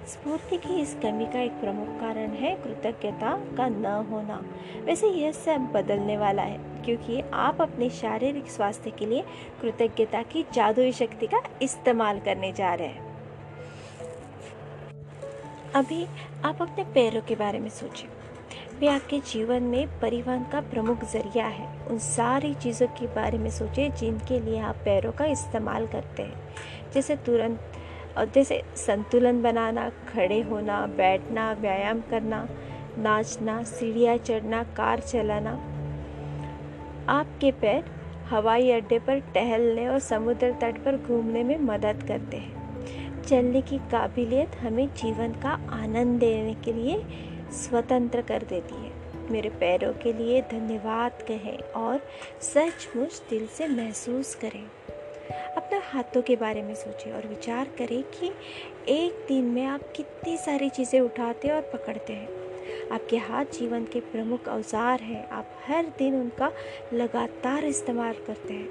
[0.07, 4.43] स्फूर्ति की इस कमी का एक प्रमुख कारण है कृतज्ञता का न होना।
[4.85, 9.25] वैसे यह सब बदलने वाला है। क्योंकि आप अपने शारीरिक स्वास्थ्य के लिए
[9.63, 13.11] कृतज्ञता की जादुई शक्ति का इस्तेमाल करने जा रहे हैं।
[15.75, 16.07] अभी
[16.45, 18.09] आप अपने पैरों के बारे में सोचें
[18.81, 23.51] वे आपके जीवन में परिवहन का प्रमुख ज़रिया है। उन सारी चीज़ों के बारे में
[23.51, 26.55] सोचें जिनके लिए आप पैरों का इस्तेमाल करते हैं।
[26.95, 27.61] जैसे तुरंत,
[28.19, 32.49] और जैसे संतुलन बनाना, खड़े होना, बैठना, व्यायाम करना,
[32.99, 35.72] नाचना, सीढ़ियाँ चढ़ना, कार चलाना
[37.09, 37.85] आपके पैर
[38.31, 43.79] हवाई अड्डे पर टहलने और समुद्र तट पर घूमने में मदद करते हैं। चलने की
[43.79, 47.03] काबिलियत हमें जीवन का आनंद देने के लिए
[47.53, 48.93] स्वतंत्र कर देती है।
[49.31, 52.01] मेरे पैरों के लिए धन्यवाद कहें और
[52.41, 54.65] सचमुच दिल से महसूस करें।
[55.57, 58.33] अपना हाथों के बारे में सोचें और विचार करें कि
[58.89, 62.42] एक दिन में आप कितनी सारी चीज़ें उठाते और पकड़ते हैं।
[62.93, 66.53] आपके हाथ जीवन के प्रमुख औज़ार हैं। आप हर दिन उनका
[66.93, 68.69] लगातार इस्तेमाल करते हैं।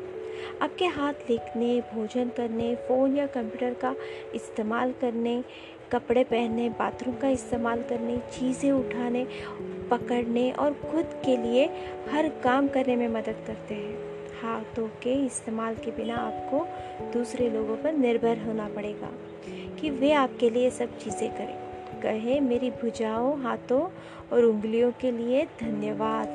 [0.62, 3.96] आपके हाथ लिखने, भोजन करने, फ़ोन या कंप्यूटर का
[4.36, 5.44] इस्तेमाल करने,
[5.92, 9.26] कपड़े पहनने, बाथरूम का इस्तेमाल करने, चीज़ें उठाने,
[9.92, 11.66] पकड़ने और खुद के लिए
[12.12, 14.10] हर काम करने में मदद करते हैं।
[14.42, 16.66] हाथों के इस्तेमाल के बिना आपको
[17.14, 19.10] दूसरे लोगों पर निर्भर होना पड़ेगा
[19.82, 21.61] कि वे आपके लिए सब चीज़ें करें।
[22.04, 23.90] कहे, मेरी भुजाओं, हाथों
[24.34, 26.28] और उंगलियों के लिए धन्यवाद।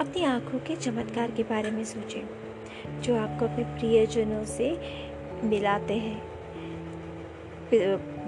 [0.00, 2.22] अपनी आँखों के चमत्कार के बारे में सोचें,
[3.02, 4.80] जो आपको अपने प्रियजनों से
[5.44, 6.30] मिलाते हैं।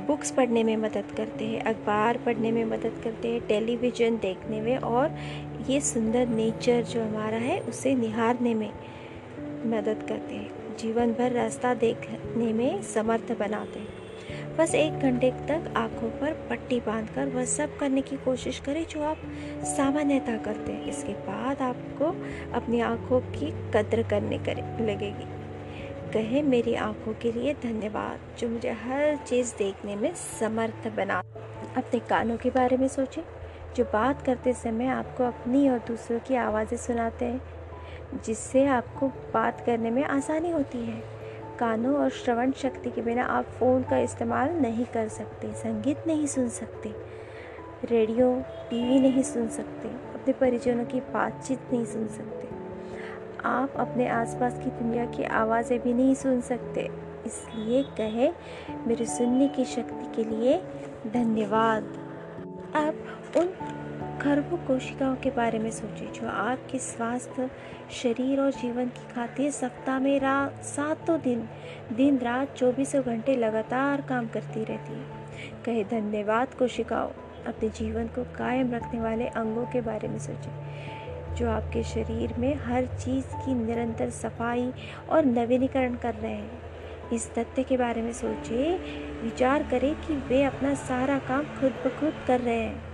[0.07, 4.77] बुक्स पढ़ने में मदद करते हैं, अखबार पढ़ने में मदद करते हैं, टेलीविज़न देखने में
[4.77, 5.11] और
[5.71, 8.71] ये सुंदर नेचर जो हमारा है, उसे निहारने में
[9.67, 14.02] मदद करते हैं। जीवन भर रास्ता देखने में समर्थ बनाते हैं।
[14.59, 19.03] बस एक घंटे तक आँखों पर पट्टी बांधकर वह सब करने की कोशिश करें जो
[19.03, 19.17] आप
[19.65, 22.05] सामान्यतः करते हैं। इसके बाद आपको
[22.53, 25.25] अपनी आँखों की कद्र करने करे, लगेगी।
[26.13, 31.23] कहे, मेरी आँखों के लिए धन्यवाद, जो मुझे हर चीज़ देखने में समर्थ बना।
[31.77, 33.23] अपने कानों के बारे में सोचें।
[33.77, 37.43] जो बात करते समय आपको अपनी और दूसरों की आवाज़ें सुनाते हैं,
[38.25, 41.22] जिससे आपको बात करने में आसानी होती है।
[41.59, 46.27] कानों और श्रवण शक्ति के बिना आप फ़ोन का इस्तेमाल नहीं कर सकते, संगीत नहीं
[46.27, 46.93] सुन सकते,
[47.85, 52.49] रेडियो, टीवी नहीं सुन सकते, अपने परिजनों की बातचीत नहीं सुन सकते।
[53.45, 56.89] आप अपने आसपास की दुनिया की आवाज़ें भी नहीं सुन सकते।
[57.27, 58.31] इसलिए कहे,
[58.87, 60.63] मेरे सुनने की शक्ति के लिए
[61.07, 61.83] धन्यवाद।
[62.77, 62.95] आप
[63.37, 63.47] उन
[64.23, 67.51] खरबों कोशिकाओं के बारे में सोचिए जो आपके स्वास्थ्य,
[67.91, 71.49] शरीर और जीवन की खातिर सप्ताह में रात सातों दिन
[71.93, 75.07] दिन रात चौबीसों घंटे लगातार काम करती रहती है।
[75.65, 77.09] कहे, धन्यवाद कोशिकाओं,
[77.47, 82.55] अपने जीवन को कायम रखने वाले अंगों के बारे में सोचें, जो आपके शरीर में
[82.55, 84.73] हर चीज़ की निरंतर सफ़ाई
[85.11, 86.63] और नवीनीकरण कर रहे हैं।
[87.13, 88.79] इस तथ्य के बारे में सोचिए
[89.23, 92.92] विचार करें कि वे अपना सारा काम खुद ब खुद कर रहे हैं।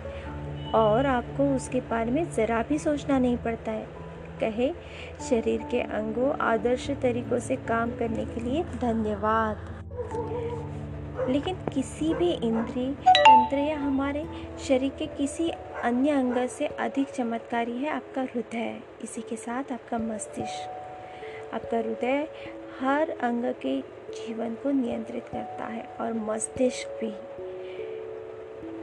[0.75, 3.87] और आपको उसके बारे में ज़रा भी सोचना नहीं पड़ता है।
[4.41, 4.73] कहे,
[5.31, 9.75] शरीर के अंगों आदर्श तरीकों से काम करने के लिए धन्यवाद।
[11.31, 14.25] लेकिन किसी भी इंद्री, तंत्र या हमारे
[14.59, 15.51] शरीर के किसी
[15.83, 20.75] अन्य अंग से अधिक चमत्कारी है आपका हृदय। इसी के साथ आपका मस्तिष्क।
[21.55, 22.29] आपका हृदय
[22.81, 27.28] हर अंग के जीवन को नियंत्रित करता है और मस्तिष्क भी।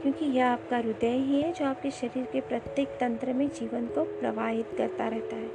[0.06, 4.04] क्योंकि यह आपका हृदय ही है जो आपके शरीर के प्रत्येक तंत्र में जीवन को
[4.04, 5.48] प्रवाहित करता रहता है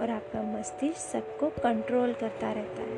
[0.00, 2.96] और आपका मस्तिष्क सबको कंट्रोल करता रहता है।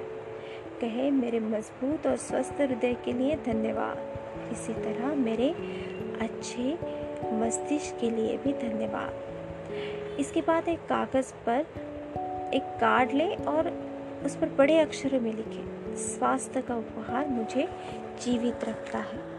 [0.81, 5.51] कहे, मेरे मज़बूत और स्वस्थ हृदय के लिए धन्यवाद। इसी तरह मेरे
[6.21, 6.79] अच्छे
[7.33, 11.67] मस्तिष्क के लिए भी धन्यवाद इसके बाद एक कागज़ पर
[12.55, 13.73] एक कार्ड लें और
[14.25, 17.69] उस पर बड़े अक्षरों में लिखें, स्वास्थ्य का उपहार मुझे
[18.23, 19.36] जीवित रखता है।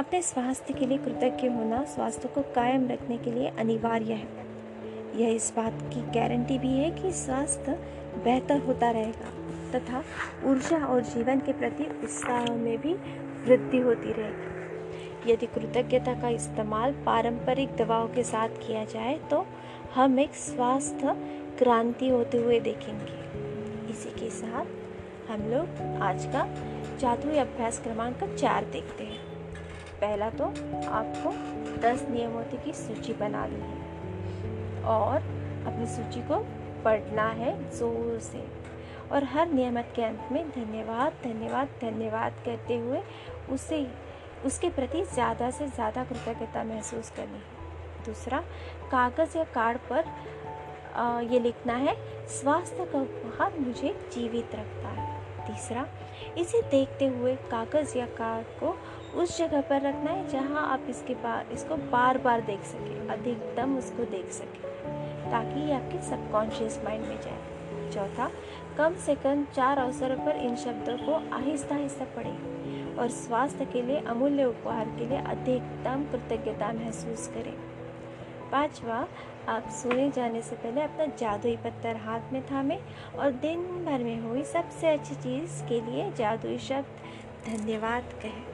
[0.00, 4.46] अपने स्वास्थ्य के लिए कृतज्ञ होना, स्वास्थ्य को कायम रखने के लिए अनिवार्य है।
[5.16, 7.72] यह इस बात की गारंटी भी है कि स्वास्थ्य
[8.24, 9.30] बेहतर होता रहेगा
[9.72, 10.02] तथा
[10.44, 12.94] ऊर्जा और जीवन के प्रति उत्साह में भी
[13.44, 19.46] वृद्धि होती रहेगी। यदि कृतज्ञता का इस्तेमाल पारंपरिक दवाओं के साथ किया जाए तो
[19.94, 21.14] हम एक स्वास्थ्य
[21.58, 26.46] क्रांति होते हुए देखेंगे। इसी के साथ हम लोग आज का
[27.00, 29.17] जादुई अभ्यास क्रमांक चार देखते हैं।
[30.00, 30.44] पहला तो
[30.90, 31.32] आपको
[31.80, 35.16] दस नियमों की सूची बनानी है और
[35.66, 36.36] अपनी सूची को
[36.84, 38.46] पढ़ना है ज़ोर से।
[39.12, 43.02] और हर नियमत के अंत में धन्यवाद धन्यवाद धन्यवाद करते हुए
[43.50, 43.86] उसे,
[44.46, 48.40] उसके प्रति ज़्यादा से ज़्यादा कृतज्ञता महसूस करनी है। दूसरा,
[48.90, 50.04] कागज़ या कार्ड पर
[51.32, 51.94] ये लिखना है,
[52.30, 55.06] स्वास्थ्य का उपहार मुझे जीवित रखता है।
[55.46, 55.86] तीसरा,
[56.38, 58.76] इसे देखते हुए कागज़ या कार्ड को
[59.14, 63.76] उस जगह पर रखना है जहाँ आप इसके बार इसको बार बार देख सकें, अधिकतम
[63.78, 64.60] उसको देख सकें,
[65.30, 68.30] ताकि ये आपके सबकॉन्शियस माइंड में जाए। चौथा,
[68.78, 73.82] कम से कम चार अवसरों पर इन शब्दों को आहिस्ता आहिस्ता पढ़ें और स्वास्थ्य के
[73.82, 77.52] लिए, अमूल्य उपहार के लिए अधिकतम कृतज्ञता महसूस करें।
[78.50, 79.06] पांचवा,
[79.48, 82.78] आप सोने जाने से पहले अपना जादुई पत्थर हाथ में थामे
[83.18, 88.47] और दिन भर में हुई सबसे अच्छी चीज़ के लिए जादुई शब्द धन्यवाद कहें।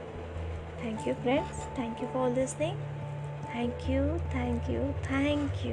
[0.84, 2.76] Thank you friends thank you for listening
[3.54, 4.02] thank you
[4.34, 5.72] thank you thank you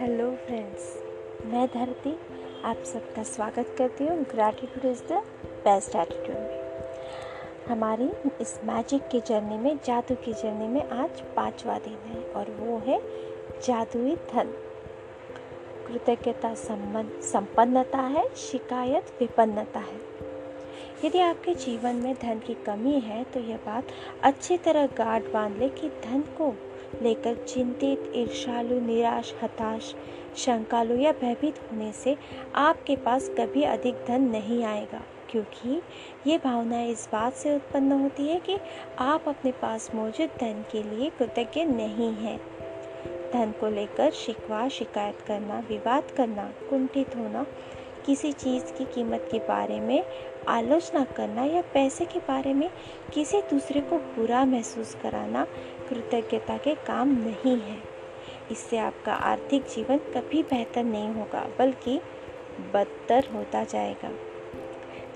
[0.00, 0.84] hello friends
[1.46, 2.12] मैं धरती,
[2.64, 4.22] आप सबका स्वागत करती हूँ.
[4.24, 5.22] Gratitude is the
[5.64, 6.47] best attitude
[7.68, 12.50] हमारी इस मैजिक की जर्नी में, जादू की जर्नी में आज पांचवा दिन है और
[12.50, 13.00] वो है
[13.64, 14.52] जादुई धन।
[15.86, 20.00] कृतज्ञता संपन्नता है, शिकायत विपन्नता है।
[21.04, 23.84] यदि आपके जीवन में धन की कमी है तो यह बात
[24.22, 26.54] अच्छी तरह गार्ड बाँध ले कि धन को
[27.02, 29.94] लेकर चिंतित ईर्षालु निराश, हताश,
[30.36, 32.16] शंकालु या भयभीत होने से
[32.54, 35.82] आपके पास कभी अधिक धन नहीं आएगा। क्योंकि
[36.30, 38.56] ये भावना इस बात से उत्पन्न होती है कि
[38.98, 42.38] आप अपने पास मौजूद धन के लिए कृतज्ञ नहीं हैं।
[43.32, 47.46] धन को लेकर शिकवा, शिकायत करना, विवाद करना, कुंठित होना,
[48.06, 50.04] किसी चीज़ की कीमत के बारे में
[50.48, 52.70] आलोचना करना या पैसे के बारे में
[53.14, 55.46] किसी दूसरे को बुरा महसूस कराना
[55.88, 57.78] कृतज्ञता के काम नहीं है।
[58.50, 62.00] इससे आपका आर्थिक जीवन कभी बेहतर नहीं होगा, बल्कि
[62.74, 64.10] बदतर होता जाएगा।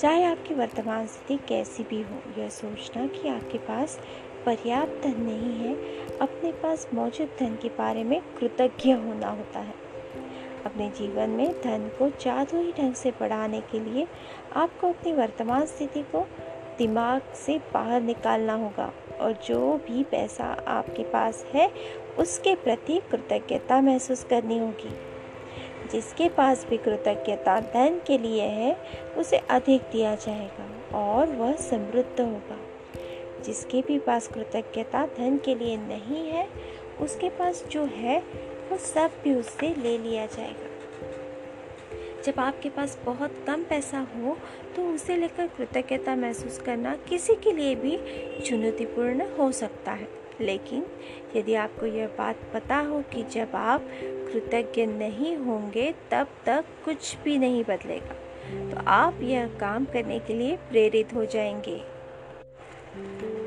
[0.02, 4.00] चाहे आपकी वर्तमान स्थिति कैसी भी हो, यह सोचना कि आपके पास
[4.46, 5.74] पर्याप्त धन नहीं है।
[6.18, 9.74] अपने पास मौजूद धन के बारे में कृतज्ञ होना होता है।
[10.66, 14.08] अपने जीवन में धन को जादुई ढंग से बढ़ाने के लिए
[14.56, 16.26] आपको अपनी वर्तमान स्थिति को
[16.78, 21.70] दिमाग से बाहर निकालना होगा और जो भी पैसा आपके पास है,
[22.18, 25.11] उसके प्रति कृतज्ञता महसूस करनी होगी।
[25.92, 28.76] जिसके पास भी कृतज्ञता धन के लिए है,
[29.16, 32.58] उसे अधिक दिया जाएगा और वह समृद्ध होगा।
[33.42, 36.48] जिसके भी पास कृतज्ञता धन के लिए नहीं है,
[37.00, 38.18] उसके पास जो है,
[38.70, 40.68] वो सब भी उससे ले लिया जाएगा।
[42.22, 44.36] जब आपके पास बहुत कम पैसा हो
[44.76, 47.98] तो उसे लेकर कृतज्ञता महसूस करना किसी के लिए भी
[48.40, 50.86] चुनौतीपूर्ण हो सकता है। लेकिन
[51.36, 57.16] यदि आपको यह बात पता हो कि जब आप कृतज्ञ नहीं होंगे, तब तक कुछ
[57.24, 58.14] भी नहीं बदलेगा।
[58.70, 61.80] तो आप यह काम करने के लिए प्रेरित हो जाएँगे।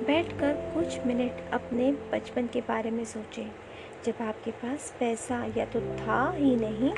[0.05, 3.51] बैठकर कुछ मिनट अपने बचपन के बारे में सोचें।
[4.05, 6.91] जब आपके पास पैसा या तो था ही नहीं,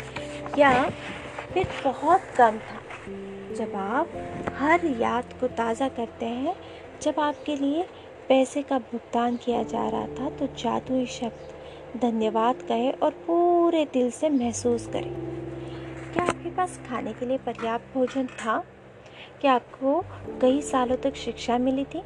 [0.58, 0.90] या
[1.54, 2.82] फिर बहुत कम था।
[3.56, 4.10] जब आप
[4.54, 6.56] हर याद को ताज़ा करते हैं,
[7.02, 7.86] जब आपके लिए
[8.30, 14.12] पैसे का भुगतान किया जा रहा था तो जादुई शब्द धन्यवाद कहे और पूरे दिल
[14.12, 15.14] से महसूस करें।
[16.14, 18.64] क्या आपके पास खाने के लिए पर्याप्त भोजन था?
[19.42, 20.04] क्या आपको
[20.42, 22.02] कई सालों तक शिक्षा मिली थी?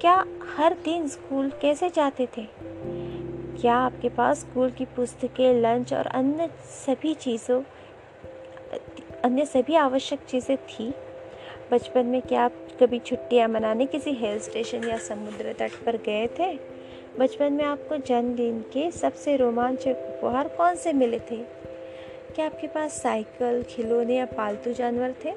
[0.00, 0.24] क्या
[0.56, 2.46] हर दिन स्कूल कैसे जाते थे?
[3.60, 7.62] क्या आपके पास स्कूल की पुस्तकें, लंच और अन्य सभी चीज़ों,
[9.24, 10.94] अन्य सभी आवश्यक चीज़ें थी?
[11.72, 16.26] बचपन में क्या आप कभी छुट्टियाँ मनाने किसी हिल स्टेशन या समुद्र तट पर गए
[16.38, 16.52] थे?
[17.18, 21.36] बचपन में आपको जन्मदिन के सबसे रोमांचक उपहार कौन से मिले थे?
[22.34, 25.32] क्या आपके पास साइकिल, खिलौने या पालतू जानवर थे?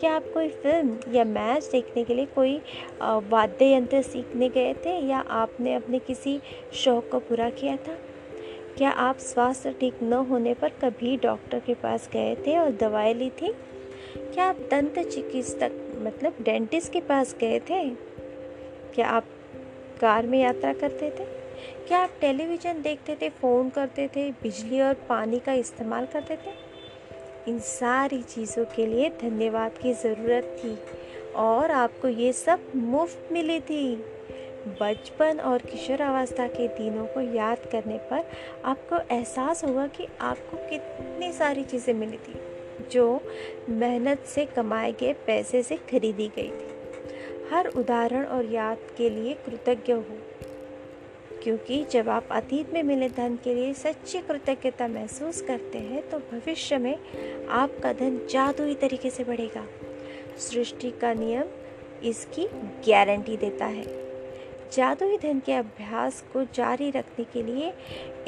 [0.00, 2.56] क्या आप कोई फ़िल्म या मैच देखने के लिए कोई
[3.02, 6.40] वाद्य यंत्र सीखने गए थे या आपने अपने किसी
[6.74, 7.96] शौक को पूरा किया था?
[8.76, 13.14] क्या आप स्वास्थ्य ठीक न होने पर कभी डॉक्टर के पास गए थे और दवाई
[13.14, 13.52] ली थी?
[14.34, 17.90] क्या आप दंत चिकित्सक मतलब डेंटिस्ट के पास गए थे?
[18.94, 19.24] क्या आप
[20.00, 21.24] कार में यात्रा करते थे?
[21.88, 26.66] क्या आप टेलीविज़न देखते थे, फ़ोन करते थे, बिजली और पानी का इस्तेमाल करते थे?
[27.48, 30.78] इन सारी चीज़ों के लिए धन्यवाद की ज़रूरत थी
[31.32, 33.96] और आपको ये सब मुफ़्त मिली थी।
[34.82, 38.24] बचपन और किशोरावस्था के दिनों को याद करने पर
[38.64, 42.45] आपको एहसास होगा कि आपको कितनी सारी चीज़ें मिली थी।
[42.92, 43.20] जो
[43.68, 46.74] मेहनत से कमाए गए पैसे से खरीदी गई थी।
[47.50, 50.18] हर उदाहरण और याद के लिए कृतज्ञ हो,
[51.42, 56.18] क्योंकि जब आप अतीत में मिले धन के लिए सच्ची कृतज्ञता महसूस करते हैं तो
[56.18, 56.96] भविष्य में
[57.46, 59.66] आपका धन जादुई तरीके से बढ़ेगा।
[60.38, 61.44] सृष्टि का नियम
[62.04, 62.48] इसकी
[62.88, 64.05] गारंटी देता है।
[64.72, 67.72] जादुई धन के अभ्यास को जारी रखने के लिए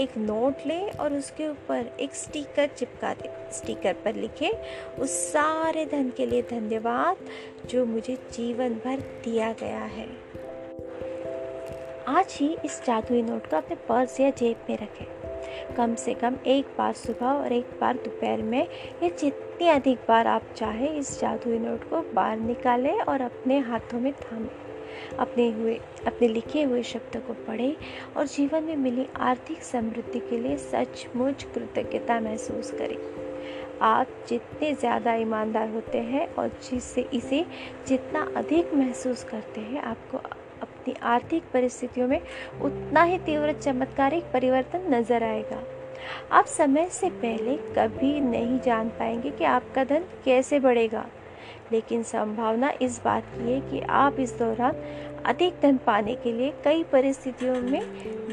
[0.00, 4.52] एक नोट लें और उसके ऊपर एक स्टिकर चिपका दें। स्टिकर पर लिखे,
[4.98, 7.16] उस सारे धन के लिए धन्यवाद
[7.66, 10.08] जो मुझे जीवन भर दिया गया है।
[12.08, 15.06] आज ही इस जादुई नोट को अपने पर्स या जेब में रखें।
[15.76, 18.68] कम से कम एक बार सुबह और एक बार दोपहर में
[19.02, 24.00] या जितनी अधिक बार आप चाहें इस जादुई नोट को बाहर निकालें और अपने हाथों
[24.00, 24.67] में थामें।
[25.18, 27.74] अपने हुए, अपने लिखे हुए शब्द को पढ़ें
[28.16, 32.96] और जीवन में मिली आर्थिक समृद्धि के लिए सचमुच कृतज्ञता महसूस करें।
[33.82, 37.44] आप जितने ज़्यादा ईमानदार होते हैं और जिससे इसे
[37.88, 40.18] जितना अधिक महसूस करते हैं, आपको
[40.62, 42.20] अपनी आर्थिक परिस्थितियों में
[42.62, 45.62] उतना ही तीव्र चमत्कारिक परिवर्तन नज़र आएगा।
[46.32, 51.04] आप समय से पहले कभी नहीं जान पाएँगे कि आपका धन कैसे बढ़ेगा।
[51.72, 54.72] लेकिन संभावना इस बात की है कि आप इस दौरान
[55.26, 57.82] अधिक धन पाने के लिए कई परिस्थितियों में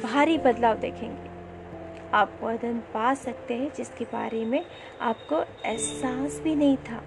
[0.01, 1.29] भारी बदलाव देखेंगे।
[2.13, 4.65] आप वह धन पा सकते हैं जिसके बारे में
[5.01, 7.03] आपको एहसास भी नहीं था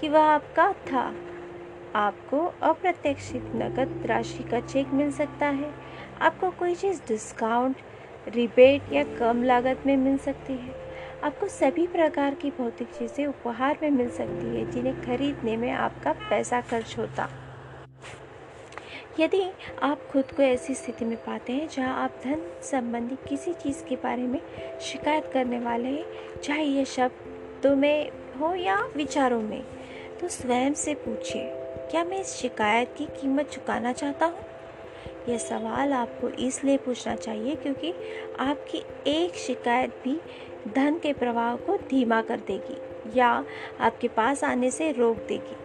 [0.00, 1.14] कि वह आपका था।
[1.94, 5.74] आपको अप्रत्याशित नकद राशि का चेक मिल सकता है।
[6.20, 7.76] आपको कोई चीज़ डिस्काउंट
[8.28, 10.85] रिबेट या कम लागत में मिल सकती है।
[11.24, 16.12] आपको सभी प्रकार की भौतिक चीज़ें उपहार में मिल सकती है, जिन्हें खरीदने में आपका
[16.30, 17.28] पैसा खर्च होता।
[19.20, 19.42] यदि
[19.82, 23.96] आप खुद को ऐसी स्थिति में पाते हैं, जहाँ आप धन संबंधी किसी चीज़ के
[23.96, 24.40] बारे में
[24.80, 29.62] शिकायत करने वाले हैं, चाहे यह शब्दों में हो या विचारों में
[30.20, 31.50] तो स्वयं से पूछिए,
[31.90, 34.44] क्या मैं इस शिकायत की कीमत चुकाना चाहता हूँ?
[35.28, 37.92] यह सवाल आपको इसलिए पूछना चाहिए क्योंकि
[38.40, 40.20] आपकी एक शिकायत भी
[40.66, 43.28] धन के प्रवाह को धीमा कर देगी या
[43.80, 45.56] आपके पास आने से रोक देगी।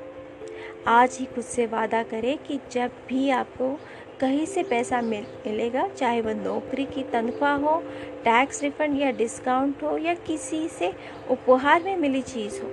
[0.87, 3.77] आज ही खुद से वादा करें कि जब भी आपको
[4.19, 7.77] कहीं से पैसा मिल, मिलेगा, चाहे वह नौकरी की तनख्वाह हो,
[8.23, 10.93] टैक्स रिफंड या डिस्काउंट हो या किसी से
[11.29, 12.69] उपहार में मिली चीज़ हो,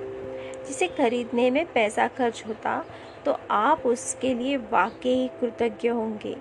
[0.69, 2.85] जिसे खरीदने में पैसा खर्च होता
[3.25, 6.37] तो आप उसके लिए वाकई कृतज्ञ होंगे।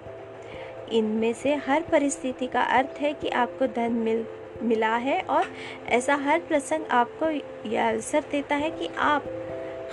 [0.91, 4.25] इनमें से हर परिस्थिति का अर्थ है कि आपको धन मिल
[4.63, 5.45] मिला है और
[5.89, 7.29] ऐसा हर प्रसंग आपको
[7.69, 9.25] यह अवसर देता है कि आप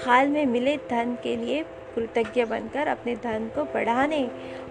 [0.06, 1.62] हाल में मिले धन के लिए
[1.94, 4.24] कृतज्ञ बनकर अपने धन को बढ़ाने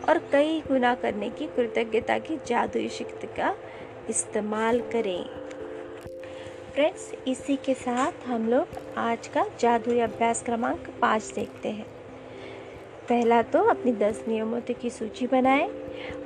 [0.09, 3.55] और कई गुना करने की कृतज्ञता की जादुई शक्ति का
[4.09, 5.23] इस्तेमाल करें।
[6.73, 8.67] फ्रेंड्स, इसी के साथ हम लोग
[8.97, 11.85] आज का जादुई अभ्यास क्रमांक पाँच देखते हैं।
[13.09, 15.69] पहला तो अपनी दस नियमों की सूची बनाएँ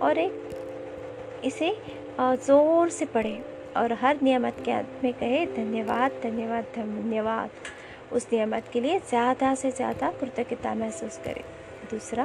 [0.01, 1.75] और एक इसे
[2.19, 7.49] ज़ोर से पढ़ें। और हर नियमत के अंत में कहे, धन्यवाद धन्यवाद धन्यवाद।
[8.13, 11.43] उस नियमत के लिए ज़्यादा से ज़्यादा कृतज्ञता महसूस करें।
[11.91, 12.23] दूसरा,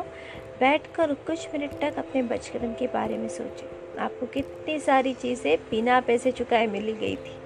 [0.61, 6.00] बैठकर कुछ मिनट तक अपने बचपन के बारे में सोचें। आपको कितनी सारी चीज़ें बिना
[6.00, 7.36] पैसे चुकाए मिली गई थी।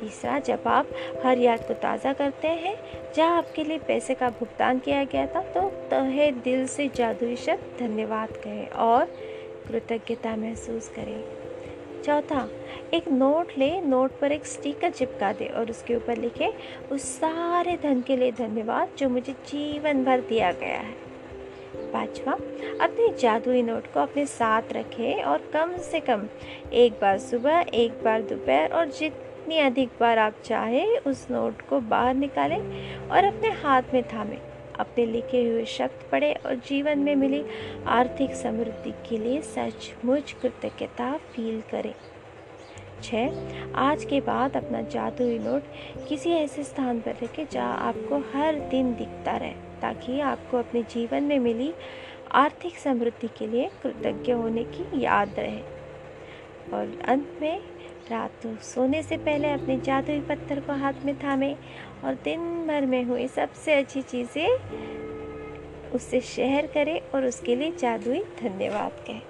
[0.00, 0.88] तीसरा, जब आप
[1.24, 2.76] हर याद को ताज़ा करते हैं,
[3.16, 7.76] जहाँ आपके लिए पैसे का भुगतान किया गया था तो तहे दिल से जादुई शब्द
[7.78, 9.04] धन्यवाद कहें और
[9.68, 11.43] कृतज्ञता महसूस करें।
[12.04, 12.48] चौथा
[12.94, 16.52] एक नोट ले, नोट पर एक स्टिकर चिपका दे और उसके ऊपर लिखे,
[16.92, 21.02] उस सारे धन के लिए धन्यवाद जो मुझे जीवन भर दिया गया है।
[21.92, 22.32] पांचवा,
[22.80, 26.26] अपने जादुई नोट को अपने साथ रखें और कम से कम
[26.72, 31.80] एक बार सुबह, एक बार दोपहर और जितनी अधिक बार आप चाहें उस नोट को
[31.80, 32.60] बाहर निकालें
[33.08, 34.38] और अपने हाथ में थामें।
[34.80, 37.44] अपने लिखे हुए शब्द पढ़े और जीवन में मिली
[37.86, 41.94] आर्थिक समृद्धि के लिए सचमुच कृतज्ञता फील करें।
[43.02, 43.32] छः
[43.74, 45.62] आज के बाद अपना जादुई नोट
[46.08, 51.22] किसी ऐसे स्थान पर रखें जहाँ आपको हर दिन दिखता रहे, ताकि आपको अपने जीवन
[51.22, 51.72] में मिली
[52.32, 55.60] आर्थिक समृद्धि के लिए कृतज्ञ होने की याद रहे।
[56.72, 57.60] और अंत में,
[58.10, 61.54] रात को सोने से पहले अपने जादुई पत्थर को हाथ में थामे।
[62.04, 68.20] और दिन भर में हुई सबसे अच्छी चीज़ें उससे शेयर करें और उसके लिए जादुई
[68.40, 69.20] धन्यवाद कहें।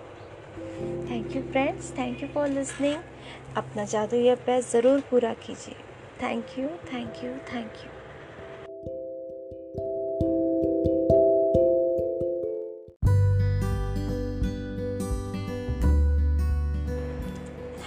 [1.10, 5.74] Thank you friends thank you for listening अपना जादुई अभ्यास ज़रूर पूरा कीजिए।
[6.22, 7.90] Thank you thank you thank you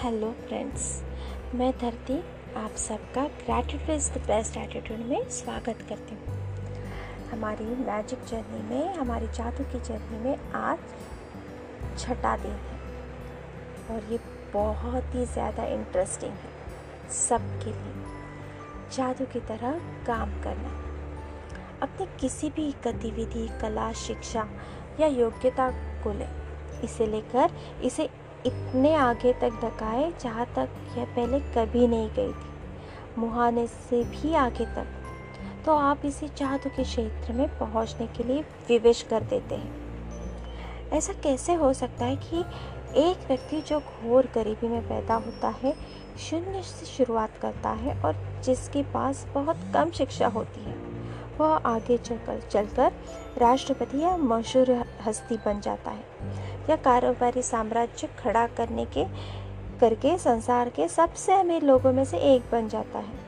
[0.03, 0.83] hello friends
[1.55, 2.19] मैं धरती
[2.55, 6.35] आप सबका gratitude is the best attitude में स्वागत करती हूँ।
[7.29, 10.79] हमारी मैजिक जर्नी में, हमारी जादू की जर्नी में आज
[11.99, 14.19] छठा दिन है और ये
[14.53, 20.69] बहुत ही ज़्यादा इंटरेस्टिंग है सबके लिए। जादू की तरह काम करना।
[21.81, 24.47] अपनी किसी भी गतिविधि, कला, शिक्षा
[24.99, 25.69] या योग्यता
[26.03, 26.27] को ले,
[26.83, 28.09] इसे लेकर इसे
[28.45, 32.49] इतने आगे तक धकाए जहाँ तक यह पहले कभी नहीं गई थी।
[33.17, 34.87] मुहाने से भी आगे तक।
[35.65, 39.87] तो आप इसी जादू के क्षेत्र में पहुँचने के लिए विवेश कर देते हैं।
[40.89, 42.39] ऐसा कैसे हो सकता है कि
[42.95, 45.75] एक व्यक्ति जो घोर गरीबी में पैदा होता है,
[46.19, 50.75] शून्य से शुरुआत करता है और जिसके पास बहुत कम शिक्षा होती है,
[51.39, 52.93] वह आगे चलकर चलकर
[53.37, 56.03] राष्ट्रपति या मशहूर हस्ती बन जाता है।
[56.69, 59.03] या कारोबारी साम्राज्य खड़ा करने के,
[59.79, 63.25] करके संसार के सबसे अमीर लोगों में से एक बन जाता है।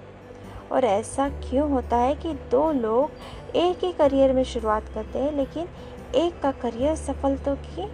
[0.71, 5.31] और ऐसा क्यों होता है कि दो लोग एक ही करियर में शुरुआत करते हैं,
[5.31, 5.67] लेकिन
[6.15, 7.85] एक का करियर सफलता की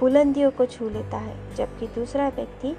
[0.00, 2.76] बुलंदियों को छू लेता है, जबकि दूसरा व्यक्ति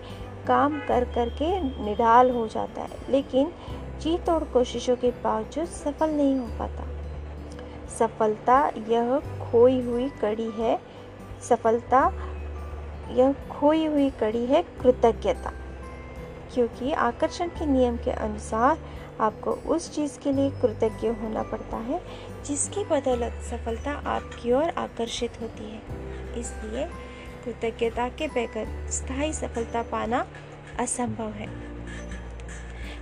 [0.47, 3.51] काम कर कर के निढाल हो जाता है, लेकिन
[3.99, 6.83] जी तोड़ कोशिशों के बावजूद सफल नहीं हो पाता।
[7.99, 10.79] सफलता यह खोई हुई कड़ी है
[11.49, 12.01] सफलता
[13.11, 15.51] यह खोई हुई कड़ी है कृतज्ञता,
[16.53, 18.77] क्योंकि आकर्षण के नियम के अनुसार
[19.21, 22.01] आपको उस चीज़ के लिए कृतज्ञ होना पड़ता है,
[22.45, 25.81] जिसकी बदौलत सफलता आपकी ओर आकर्षित होती है।
[26.39, 26.85] इसलिए
[27.45, 30.25] कृतज्ञता के बगैर स्थायी सफलता पाना
[30.79, 31.47] असंभव है।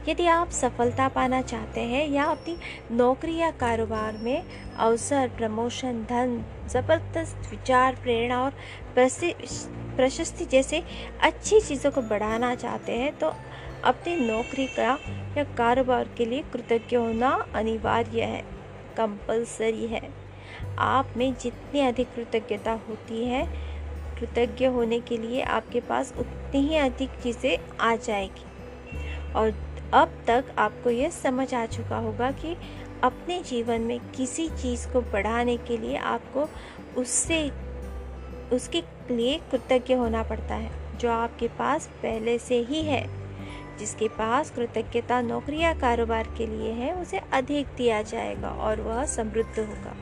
[0.09, 2.57] यदि आप सफलता पाना चाहते हैं या अपनी
[2.91, 4.43] नौकरी या कारोबार में
[4.77, 8.53] अवसर, प्रमोशन, धन, ज़बरदस्त विचार, प्रेरणा और
[9.95, 10.83] प्रशस्ति जैसे
[11.21, 13.33] अच्छी चीज़ों को बढ़ाना चाहते हैं तो
[13.83, 14.97] अपनी नौकरी का
[15.37, 18.41] या कारोबार के लिए कृतज्ञ होना अनिवार्य है,
[18.97, 20.01] कंपलसरी है।
[20.79, 23.45] आप में जितनी अधिक कृतज्ञता होती है,
[24.19, 28.45] कृतज्ञ होने के लिए आपके पास उतनी ही अधिक चीज़ें आ जाएगी।
[29.33, 29.51] और
[29.93, 32.57] अब तक आपको यह समझ आ चुका होगा कि
[33.03, 36.49] अपने जीवन में किसी चीज़ को बढ़ाने के लिए आपको
[37.01, 37.51] उससे,
[38.53, 43.23] उसके लिए कृतज्ञ होना पड़ता है, जो आपके पास पहले से ही है।
[43.77, 49.05] जिसके पास कृतज्ञता नौकरी या कारोबार के लिए है, उसे अधिक दिया जाएगा और वह
[49.05, 49.95] समृद्ध होगा।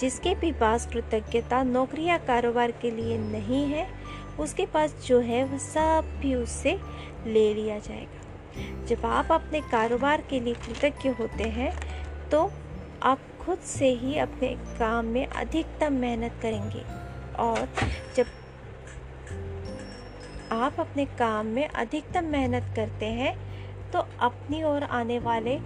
[0.00, 3.88] जिसके भी पास कृतज्ञता नौकरी या कारोबार के लिए नहीं है,
[4.40, 6.80] उसके पास जो है, वह सब भी उससे
[7.26, 8.23] ले लिया जाएगा।
[8.86, 11.72] जब आप अपने कारोबार के लिए कृतज्ञ होते हैं
[12.30, 12.50] तो
[13.02, 14.48] आप खुद से ही अपने
[14.78, 16.82] काम में अधिकतम मेहनत करेंगे।
[17.38, 17.68] और
[18.16, 18.26] जब
[20.52, 23.34] आप अपने काम में अधिकतम मेहनत करते हैं
[23.92, 25.58] तो अपनी ओर आने वाले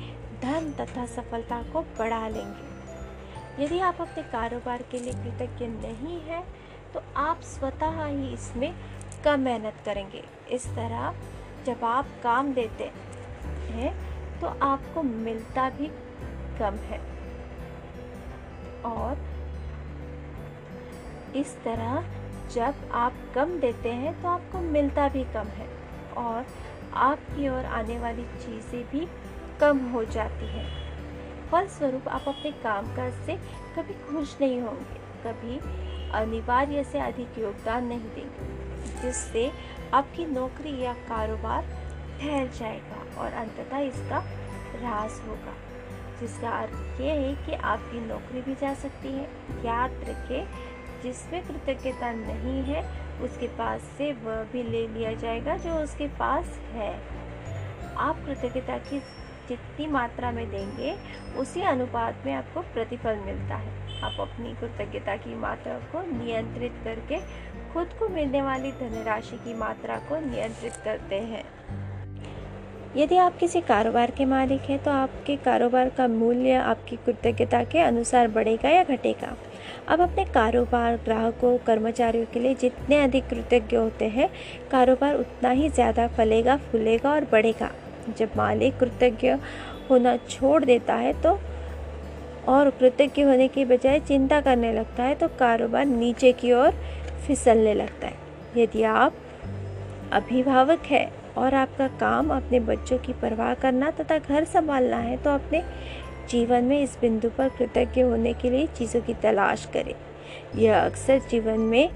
[0.43, 6.45] धन तथा सफलता को बढ़ा लेंगे। यदि आप अपने कारोबार के लिए कृतज्ञ नहीं हैं
[6.95, 8.73] तो आप स्वतः ही इसमें
[9.25, 11.15] कम मेहनत करेंगे। इस तरह
[11.69, 12.91] जब आप काम देते
[13.71, 13.93] हैं
[14.41, 15.87] तो आपको मिलता भी
[16.59, 17.01] कम है।
[18.87, 19.27] और
[21.37, 22.05] इस तरह
[22.55, 25.67] जब आप कम देते हैं तो आपको मिलता भी कम है
[26.19, 26.47] और
[26.97, 29.07] आपकी ओर आने वाली चीज़ें भी
[29.61, 30.67] कम हो जाती हैं।
[31.51, 33.37] फलस्वरूप आप अपने कामकाज से
[33.77, 35.59] कभी खुश नहीं होंगे, कभी
[36.15, 39.51] अनिवार्य से अधिक योगदान नहीं देंगे, जिससे
[39.95, 41.63] आपकी नौकरी या कारोबार
[42.21, 44.19] ठहर जाएगा और अंततः इसका
[44.79, 45.55] ह्रास होगा।
[46.21, 49.25] जिसका अर्थ ये है कि आपकी नौकरी भी जा सकती है।
[49.65, 50.49] याद रखें,
[51.03, 56.45] जिसमें कृतज्ञता नहीं है, उसके पास से वह भी ले लिया जाएगा जो उसके पास
[56.47, 57.03] है।
[57.97, 58.99] आप कृतज्ञता की
[59.49, 60.99] जितनी मात्रा में देंगे,
[61.37, 67.17] उसी अनुपात में आपको प्रतिफल मिलता है। आप अपनी कृतज्ञता की मात्रा को नियंत्रित करके
[67.73, 71.45] खुद को मिलने वाली धनराशि की मात्रा को नियंत्रित करते हैं।
[72.97, 77.81] यदि आप किसी कारोबार के मालिक हैं तो आपके कारोबार का मूल्य आपकी कृतज्ञता के
[77.81, 79.35] अनुसार बढ़ेगा या घटेगा।
[79.89, 84.29] अब अपने कारोबार ग्राहकों, कर्मचारियों के लिए जितने अधिक कृतज्ञ होते हैं,
[84.71, 87.71] कारोबार उतना ही ज़्यादा फलेगा, फूलेगा और बढ़ेगा।
[88.19, 89.37] जब मालिक कृतज्ञ
[89.91, 91.39] होना छोड़ देता है तो
[92.49, 96.71] और कृतज्ञ होने की बजाय चिंता करने लगता है तो कारोबार नीचे की ओर
[97.27, 98.17] फिसलने लगता है।
[98.57, 99.15] यदि आप
[100.13, 101.05] अभिभावक है
[101.39, 105.63] और आपका काम अपने बच्चों की परवाह करना तथा घर संभालना है तो अपने
[106.31, 109.95] जीवन में इस बिंदु पर कृतज्ञ होने के लिए चीज़ों की तलाश करें।
[110.57, 111.89] यह अक्सर जीवन में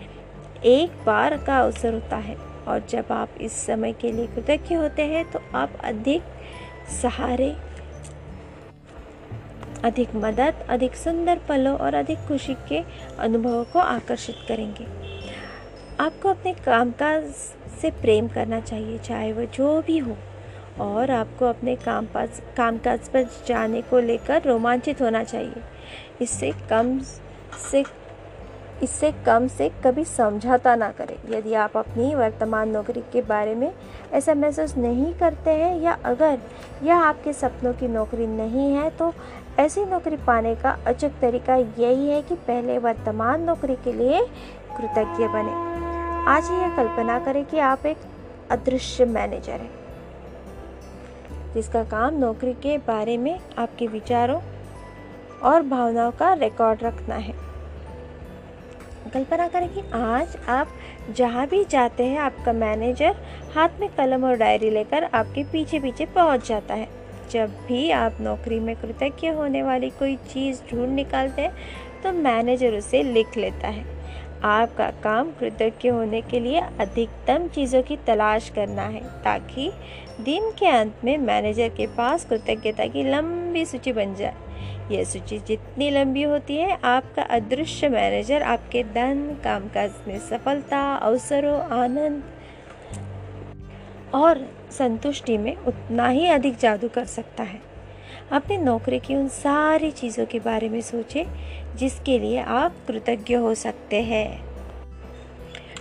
[0.64, 2.36] एक बार का अवसर होता है
[2.68, 6.22] और जब आप इस समय के लिए कृतज्ञ होते हैं तो आप अधिक
[7.03, 7.55] सहारे
[9.85, 12.83] अधिक मदद, अधिक सुंदर पलों और अधिक खुशी के
[13.18, 14.87] अनुभवों को आकर्षित करेंगे।
[16.01, 17.24] आपको अपने कामकाज
[17.80, 20.16] से प्रेम करना चाहिए, चाहे वह जो भी हो।
[20.80, 25.62] और आपको अपने काम पास कामकाज पर जाने को लेकर रोमांचित होना चाहिए।
[26.20, 27.01] इससे कम
[27.72, 27.85] से
[28.83, 33.72] इससे कम से कभी समझौता ना करें। यदि आप अपनी वर्तमान नौकरी के बारे में
[34.12, 36.39] ऐसा महसूस नहीं करते हैं या अगर
[36.83, 39.12] यह आपके सपनों की नौकरी नहीं है तो
[39.59, 44.24] ऐसी नौकरी पाने का अचूक तरीका यही है कि पहले वर्तमान नौकरी के लिए
[44.76, 45.55] कृतज्ञ बने।
[46.28, 47.97] आज यह कल्पना करें कि आप एक
[48.51, 49.70] अदृश्य मैनेजर हैं,
[51.55, 54.41] जिसका काम नौकरी के बारे में आपके विचारों
[55.43, 57.35] और भावनाओं का रिकॉर्ड रखना है।
[59.05, 60.68] कल्पना करें कि आज आप
[61.11, 63.16] जहाँ भी जाते हैं, आपका मैनेजर
[63.55, 66.88] हाथ में कलम और डायरी लेकर आपके पीछे पीछे पहुँच जाता है।
[67.30, 71.53] जब भी आप नौकरी में कृतज्ञ होने वाली कोई चीज़ ढूंढ निकालते हैं
[72.03, 73.84] तो मैनेजर उसे लिख लेता है।
[74.44, 79.70] आपका काम कृतज्ञ होने के लिए अधिकतम चीज़ों की तलाश करना है, ताकि
[80.20, 84.34] दिन के अंत में मैनेजर के पास कृतज्ञता की लंबी सूची बन जाए।
[84.91, 91.61] यह सूची जितनी लंबी होती है, आपका अदृश्य मैनेजर आपके धन, कामकाज में सफलता, अवसरों,
[91.78, 92.22] आनंद
[94.14, 97.61] और संतुष्टि में उतना ही अधिक जादू कर सकता है।
[98.33, 101.24] अपनी नौकरी की उन सारी चीज़ों के बारे में सोचें,
[101.76, 104.45] जिसके लिए आप कृतज्ञ हो सकते हैं।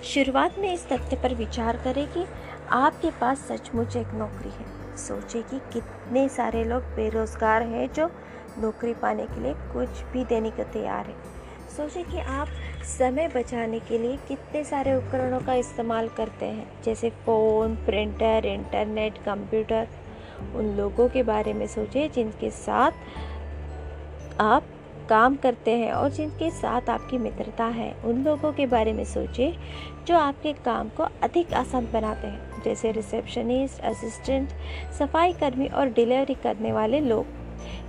[0.04, 2.26] शुरुआत में इस तथ्य पर विचार करें कि
[2.72, 8.12] आपके पास सचमुच एक नौकरी है। सोचें कि कितने सारे लोग बेरोज़गार हैं जो
[8.58, 11.16] नौकरी पाने के लिए कुछ भी देने को तैयार है।
[11.78, 12.48] सोचें कि आप
[12.84, 19.18] समय बचाने के लिए कितने सारे उपकरणों का इस्तेमाल करते हैं, जैसे फ़ोन, प्रिंटर, इंटरनेट,
[19.18, 19.88] कंप्यूटर।
[20.56, 22.92] उन लोगों के बारे में सोचें जिनके साथ
[24.40, 24.64] आप
[25.10, 29.54] काम करते हैं और जिनके साथ आपकी मित्रता है। उन लोगों के बारे में सोचें
[30.06, 34.50] जो आपके काम को अधिक आसान बनाते हैं, जैसे रिसेप्शनिस्ट, असिस्टेंट,
[35.00, 37.41] सफ़ाई कर्मी और डिलीवरी करने वाले लोग।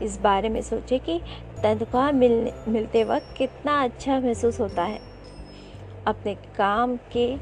[0.02, 1.20] इस बारे में सोचें कि
[1.62, 5.00] तनख्वाह मिल, मिलते वक्त कितना अच्छा महसूस होता है।
[6.06, 7.36] अपने काम के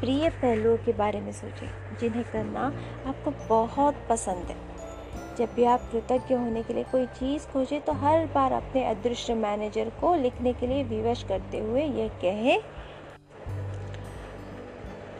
[0.00, 1.68] प्रिय पहलुओं के बारे में सोचें,
[2.00, 2.72] जिन्हें करना
[3.06, 4.56] आपको बहुत पसंद है।
[5.36, 9.34] जब भी आप कृतज्ञ होने के लिए कोई चीज़ खोजें तो हर बार अपने अदृश्य
[9.34, 12.58] मैनेजर को लिखने के लिए विवश करते हुए यह कहें,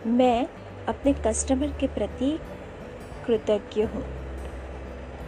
[0.08, 0.46] मैं
[0.88, 2.30] अपने कस्टमर के प्रति
[3.26, 4.02] कृतज्ञ हूँ,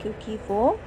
[0.02, 0.78] क्योंकि वो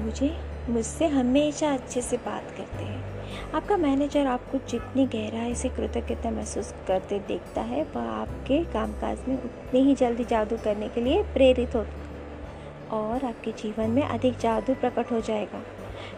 [0.00, 0.30] मुझे
[0.68, 6.72] मुझसे हमेशा अच्छे से बात करते हैं। आपका मैनेजर आपको जितनी गहराई से कृतज्ञता महसूस
[6.88, 11.74] करते देखता है, वह आपके कामकाज में उतनी ही जल्दी जादू करने के लिए प्रेरित
[11.76, 15.62] होता और आपके जीवन में अधिक जादू प्रकट हो जाएगा।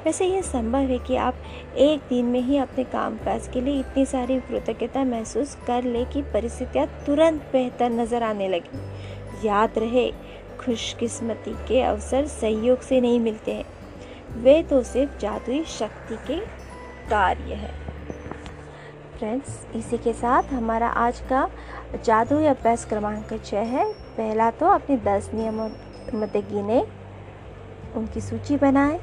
[0.05, 1.35] वैसे यह संभव है कि आप
[1.77, 6.23] एक दिन में ही अपने कामकाज के लिए इतनी सारी कृतज्ञता महसूस कर ले कि
[6.23, 10.11] परिस्थितियाँ तुरंत बेहतर नज़र आने लगी। याद रहे,
[10.61, 13.65] खुशकिस्मती के अवसर सहयोग से नहीं मिलते हैं।
[14.35, 16.39] वे तो सिर्फ़ जादुई शक्ति के
[17.11, 17.71] कार्य है।
[19.19, 21.51] फ्रेंड्स इसी के साथ हमारा आज का
[22.05, 25.69] जादुई अभ्यास क्रमांक छः है। पहला तो अपने दस नियमों
[26.15, 26.81] मत गिने,
[27.97, 28.99] उनकी सूची बनाएँ।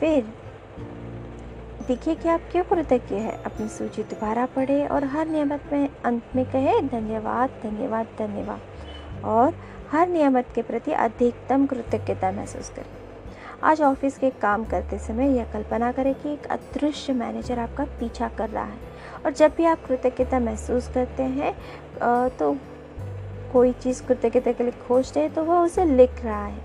[0.00, 0.32] फिर
[1.86, 6.22] देखिए कि आप क्यों कृतज्ञ है। अपनी सूची दोबारा पढ़े और हर नियमत में, अंत
[6.36, 9.54] में कहे, धन्यवाद धन्यवाद धन्यवाद। और
[9.92, 12.95] हर नियमत के प्रति अधिकतम कृतज्ञता महसूस करें।
[13.64, 18.28] आज ऑफ़िस के काम करते समय यह कल्पना करें कि एक अदृश्य मैनेजर आपका पीछा
[18.28, 18.78] कर रहा है।
[19.24, 21.52] और जब भी आप कृतज्ञता महसूस करते हैं
[22.30, 22.56] तो
[23.52, 26.60] कोई चीज़ कृतज्ञता के लिए खोजते हैं तो वह उसे लिख रहा है।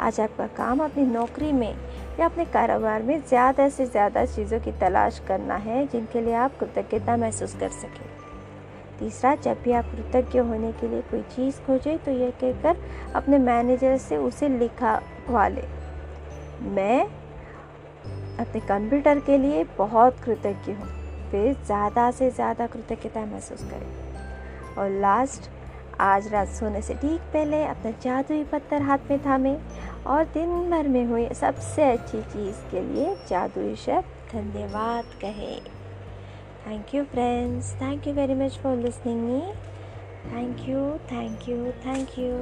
[0.00, 1.74] आज आपका काम अपनी नौकरी में
[2.20, 6.58] या अपने कारोबार में ज़्यादा से ज़्यादा चीज़ों की तलाश करना है, जिनके लिए आप
[6.58, 8.06] कृतज्ञता महसूस कर सकें।
[8.98, 12.76] तीसरा, जब भी आप कृतज्ञ होने के लिए कोई चीज़ खोजें तो यह कहकर
[13.14, 15.62] अपने मैनेजर से उसे लिखा वाले
[16.62, 17.04] मैं
[18.40, 20.88] अपने कंप्यूटर के लिए बहुत कृतज्ञ हूँ।
[21.30, 25.50] फिर ज़्यादा से ज़्यादा कृतज्ञता महसूस करें। और लास्ट
[26.00, 29.56] आज रात सोने से ठीक पहले अपना जादुई पत्थर हाथ में थामे
[30.06, 35.54] और दिन भर में हुई सबसे अच्छी चीज़ के लिए जादुई शब्द धन्यवाद कहे।
[36.66, 39.40] Thank you friends thank you very much for listening me
[40.26, 42.32] thank you thank you thank you